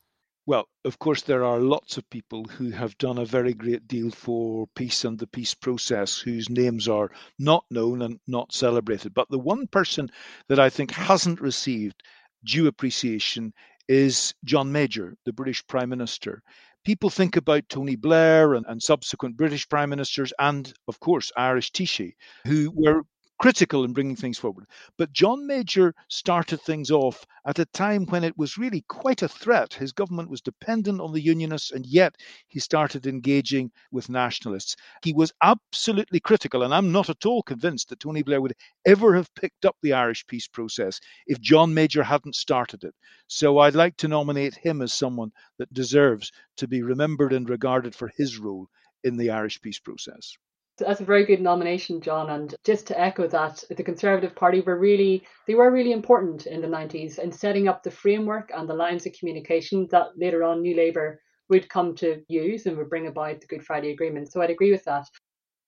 Well, 0.47 0.67
of 0.83 0.99
course, 0.99 1.23
there 1.23 1.43
are 1.43 1.59
lots 1.59 1.97
of 1.97 2.09
people 2.11 2.43
who 2.43 2.69
have 2.69 2.97
done 2.99 3.17
a 3.17 3.25
very 3.25 3.53
great 3.53 3.87
deal 3.87 4.11
for 4.11 4.67
peace 4.75 5.03
and 5.03 5.17
the 5.17 5.25
peace 5.25 5.55
process 5.55 6.19
whose 6.19 6.51
names 6.51 6.87
are 6.87 7.09
not 7.39 7.65
known 7.71 8.03
and 8.03 8.19
not 8.27 8.53
celebrated. 8.53 9.15
But 9.15 9.29
the 9.29 9.39
one 9.39 9.65
person 9.67 10.09
that 10.47 10.59
I 10.59 10.69
think 10.69 10.91
hasn't 10.91 11.41
received 11.41 12.03
due 12.43 12.67
appreciation 12.67 13.53
is 13.87 14.35
John 14.43 14.71
Major, 14.71 15.15
the 15.25 15.33
British 15.33 15.65
Prime 15.65 15.89
Minister. 15.89 16.43
People 16.83 17.09
think 17.09 17.35
about 17.35 17.67
Tony 17.67 17.95
Blair 17.95 18.53
and, 18.53 18.67
and 18.67 18.81
subsequent 18.81 19.37
British 19.37 19.67
Prime 19.67 19.89
Ministers 19.89 20.31
and, 20.37 20.71
of 20.87 20.99
course, 20.99 21.31
Irish 21.35 21.71
Taoiseach, 21.71 22.13
who 22.45 22.71
were 22.75 23.01
critical 23.37 23.83
in 23.83 23.93
bringing 23.93 24.15
things 24.15 24.37
forward. 24.37 24.65
But 24.97 25.11
John 25.11 25.45
Major 25.45 25.93
started 26.09 26.61
things 26.61 26.91
off 26.91 27.25
at 27.45 27.59
a 27.59 27.65
time 27.65 28.05
when 28.05 28.23
it 28.23 28.37
was 28.37 28.57
really 28.57 28.81
quite 28.87 29.21
a 29.21 29.27
threat. 29.27 29.73
His 29.73 29.91
government 29.91 30.29
was 30.29 30.41
dependent 30.41 31.01
on 31.01 31.11
the 31.11 31.21
Unionists, 31.21 31.71
and 31.71 31.85
yet 31.85 32.15
he 32.47 32.59
started 32.59 33.05
engaging 33.07 33.71
with 33.91 34.09
nationalists. 34.09 34.75
He 35.03 35.13
was 35.13 35.33
absolutely 35.41 36.19
critical, 36.19 36.63
and 36.63 36.73
I'm 36.73 36.91
not 36.91 37.09
at 37.09 37.25
all 37.25 37.43
convinced 37.43 37.89
that 37.89 37.99
Tony 37.99 38.23
Blair 38.23 38.41
would 38.41 38.55
ever 38.85 39.15
have 39.15 39.33
picked 39.35 39.65
up 39.65 39.75
the 39.81 39.93
Irish 39.93 40.25
peace 40.27 40.47
process 40.47 40.99
if 41.27 41.39
John 41.41 41.73
Major 41.73 42.03
hadn't 42.03 42.35
started 42.35 42.83
it. 42.83 42.95
So 43.27 43.59
I'd 43.59 43.75
like 43.75 43.97
to 43.97 44.07
nominate 44.07 44.55
him 44.55 44.81
as 44.81 44.93
someone 44.93 45.31
that 45.57 45.73
deserves 45.73 46.31
to 46.57 46.67
be 46.67 46.81
remembered 46.81 47.33
and 47.33 47.49
regarded 47.49 47.95
for 47.95 48.11
his 48.15 48.37
role 48.37 48.67
in 49.03 49.17
the 49.17 49.29
Irish 49.29 49.61
peace 49.61 49.79
process. 49.79 50.35
That's 50.77 50.99
a 50.99 51.05
very 51.05 51.25
good 51.25 51.41
nomination, 51.41 52.01
John. 52.01 52.29
And 52.29 52.53
just 52.65 52.85
to 52.87 52.99
echo 52.99 53.27
that, 53.27 53.63
the 53.69 53.83
Conservative 53.83 54.35
Party 54.35 54.61
were 54.61 54.77
really 54.77 55.23
they 55.47 55.55
were 55.55 55.71
really 55.71 55.93
important 55.93 56.47
in 56.47 56.61
the 56.61 56.67
90s 56.67 57.17
in 57.17 57.31
setting 57.31 57.67
up 57.67 57.81
the 57.81 57.91
framework 57.91 58.51
and 58.53 58.67
the 58.67 58.73
lines 58.73 59.05
of 59.05 59.13
communication 59.13 59.87
that 59.91 60.17
later 60.17 60.43
on 60.43 60.61
New 60.61 60.75
Labour 60.75 61.21
would 61.49 61.69
come 61.69 61.95
to 61.95 62.21
use 62.27 62.65
and 62.65 62.75
would 62.77 62.89
bring 62.89 63.07
about 63.07 63.39
the 63.39 63.47
Good 63.47 63.63
Friday 63.63 63.91
Agreement. 63.91 64.31
So 64.31 64.41
I'd 64.41 64.49
agree 64.49 64.71
with 64.71 64.83
that. 64.85 65.07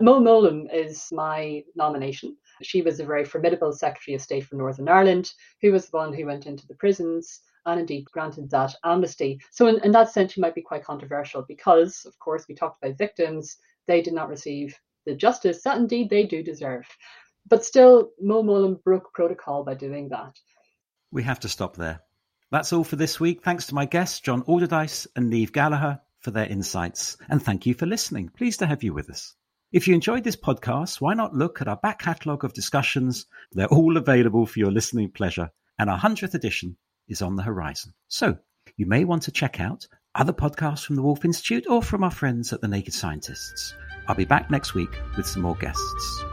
Mo 0.02 0.20
Mowlam 0.20 0.67
is 0.74 1.08
my 1.12 1.63
nomination. 1.76 2.36
She 2.62 2.82
was 2.82 3.00
a 3.00 3.06
very 3.06 3.26
formidable 3.26 3.72
Secretary 3.72 4.15
of 4.15 4.22
State 4.22 4.46
for 4.46 4.56
Northern 4.56 4.89
Ireland, 4.89 5.32
who 5.62 5.72
was 5.72 5.89
the 5.89 5.98
one 5.98 6.13
who 6.13 6.26
went 6.26 6.46
into 6.46 6.67
the 6.67 6.76
prisons 6.76 7.41
and 7.65 7.80
indeed 7.80 8.06
granted 8.12 8.50
that 8.50 8.76
amnesty. 8.84 9.39
So, 9.52 9.67
in, 9.67 9.84
in 9.84 9.91
that 9.93 10.12
sense, 10.12 10.34
she 10.34 10.41
might 10.41 10.56
be 10.56 10.62
quite 10.62 10.84
controversial 10.84 11.43
because, 11.48 12.06
of 12.06 12.17
course, 12.20 12.46
we 12.48 12.56
talked 12.56 12.84
about 12.84 12.98
victims. 12.98 13.58
They 13.88 14.02
did 14.02 14.13
not 14.13 14.30
receive 14.30 14.78
the 15.08 15.15
justice 15.15 15.63
that 15.63 15.78
indeed 15.78 16.10
they 16.10 16.24
do 16.24 16.43
deserve. 16.43 16.86
But 17.48 17.65
still, 17.65 18.12
Mo 18.22 18.43
Mowlam 18.43 18.84
broke 18.84 19.13
protocol 19.13 19.63
by 19.63 19.74
doing 19.74 20.10
that. 20.10 20.38
We 21.12 21.24
have 21.24 21.39
to 21.39 21.50
stop 21.50 21.78
there. 21.78 22.02
That's 22.52 22.74
all 22.74 22.84
for 22.84 22.98
this 22.98 23.20
week. 23.20 23.41
Thanks 23.41 23.67
to 23.67 23.76
my 23.76 23.86
guests, 23.86 24.20
John 24.20 24.43
Alderdice 24.43 25.08
and 25.15 25.32
Niamh 25.32 25.52
Gallagher, 25.52 26.02
for 26.20 26.32
their 26.32 26.46
insights. 26.46 27.17
And 27.30 27.41
thank 27.41 27.65
you 27.65 27.74
for 27.74 27.86
listening. 27.86 28.30
Pleased 28.30 28.60
to 28.60 28.67
have 28.67 28.84
you 28.84 28.93
with 28.93 29.10
us. 29.10 29.34
If 29.72 29.88
you 29.88 29.93
enjoyed 29.93 30.24
this 30.24 30.36
podcast, 30.36 31.02
why 31.02 31.13
not 31.13 31.34
look 31.34 31.62
at 31.62 31.67
our 31.67 31.78
back 31.78 32.00
catalogue 32.00 32.43
of 32.43 32.54
discussions? 32.54 33.26
They're 33.52 33.67
all 33.67 33.98
available 33.98 34.46
for 34.46 34.60
your 34.60 34.72
listening 34.72 35.12
pleasure. 35.12 35.50
And 35.80 35.89
our 35.89 36.00
100th 36.00 36.34
edition 36.34 36.78
is 37.08 37.22
on 37.22 37.36
the 37.36 37.43
horizon. 37.43 37.93
So 38.08 38.38
you 38.78 38.86
may 38.86 39.04
want 39.04 39.24
to 39.24 39.32
check 39.32 39.60
out 39.60 39.88
other 40.15 40.34
podcasts 40.34 40.86
from 40.86 40.96
the 40.96 41.04
Woolf 41.04 41.24
Institute 41.26 41.65
or 41.70 41.84
from 41.84 42.04
our 42.04 42.12
friends 42.12 42.52
at 42.52 42.62
the 42.62 42.67
Naked 42.67 42.93
Scientists. 42.93 43.74
I'll 44.08 44.15
be 44.15 44.26
back 44.26 44.50
next 44.50 44.74
week 44.74 44.89
with 45.15 45.28
some 45.28 45.41
more 45.41 45.56
guests. 45.56 46.24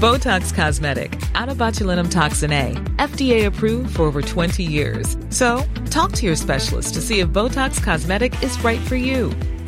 Botox 0.00 0.54
Cosmetic, 0.54 1.20
out 1.34 1.50
of 1.50 1.58
botulinum 1.58 2.10
toxin 2.10 2.52
A, 2.52 2.72
FDA 2.96 3.44
approved 3.44 3.96
for 3.96 4.04
over 4.04 4.22
20 4.22 4.62
years. 4.62 5.18
So, 5.28 5.62
talk 5.90 6.12
to 6.12 6.24
your 6.24 6.36
specialist 6.36 6.94
to 6.94 7.02
see 7.02 7.20
if 7.20 7.28
Botox 7.28 7.82
Cosmetic 7.82 8.42
is 8.42 8.58
right 8.64 8.80
for 8.80 8.96
you. 8.96 9.30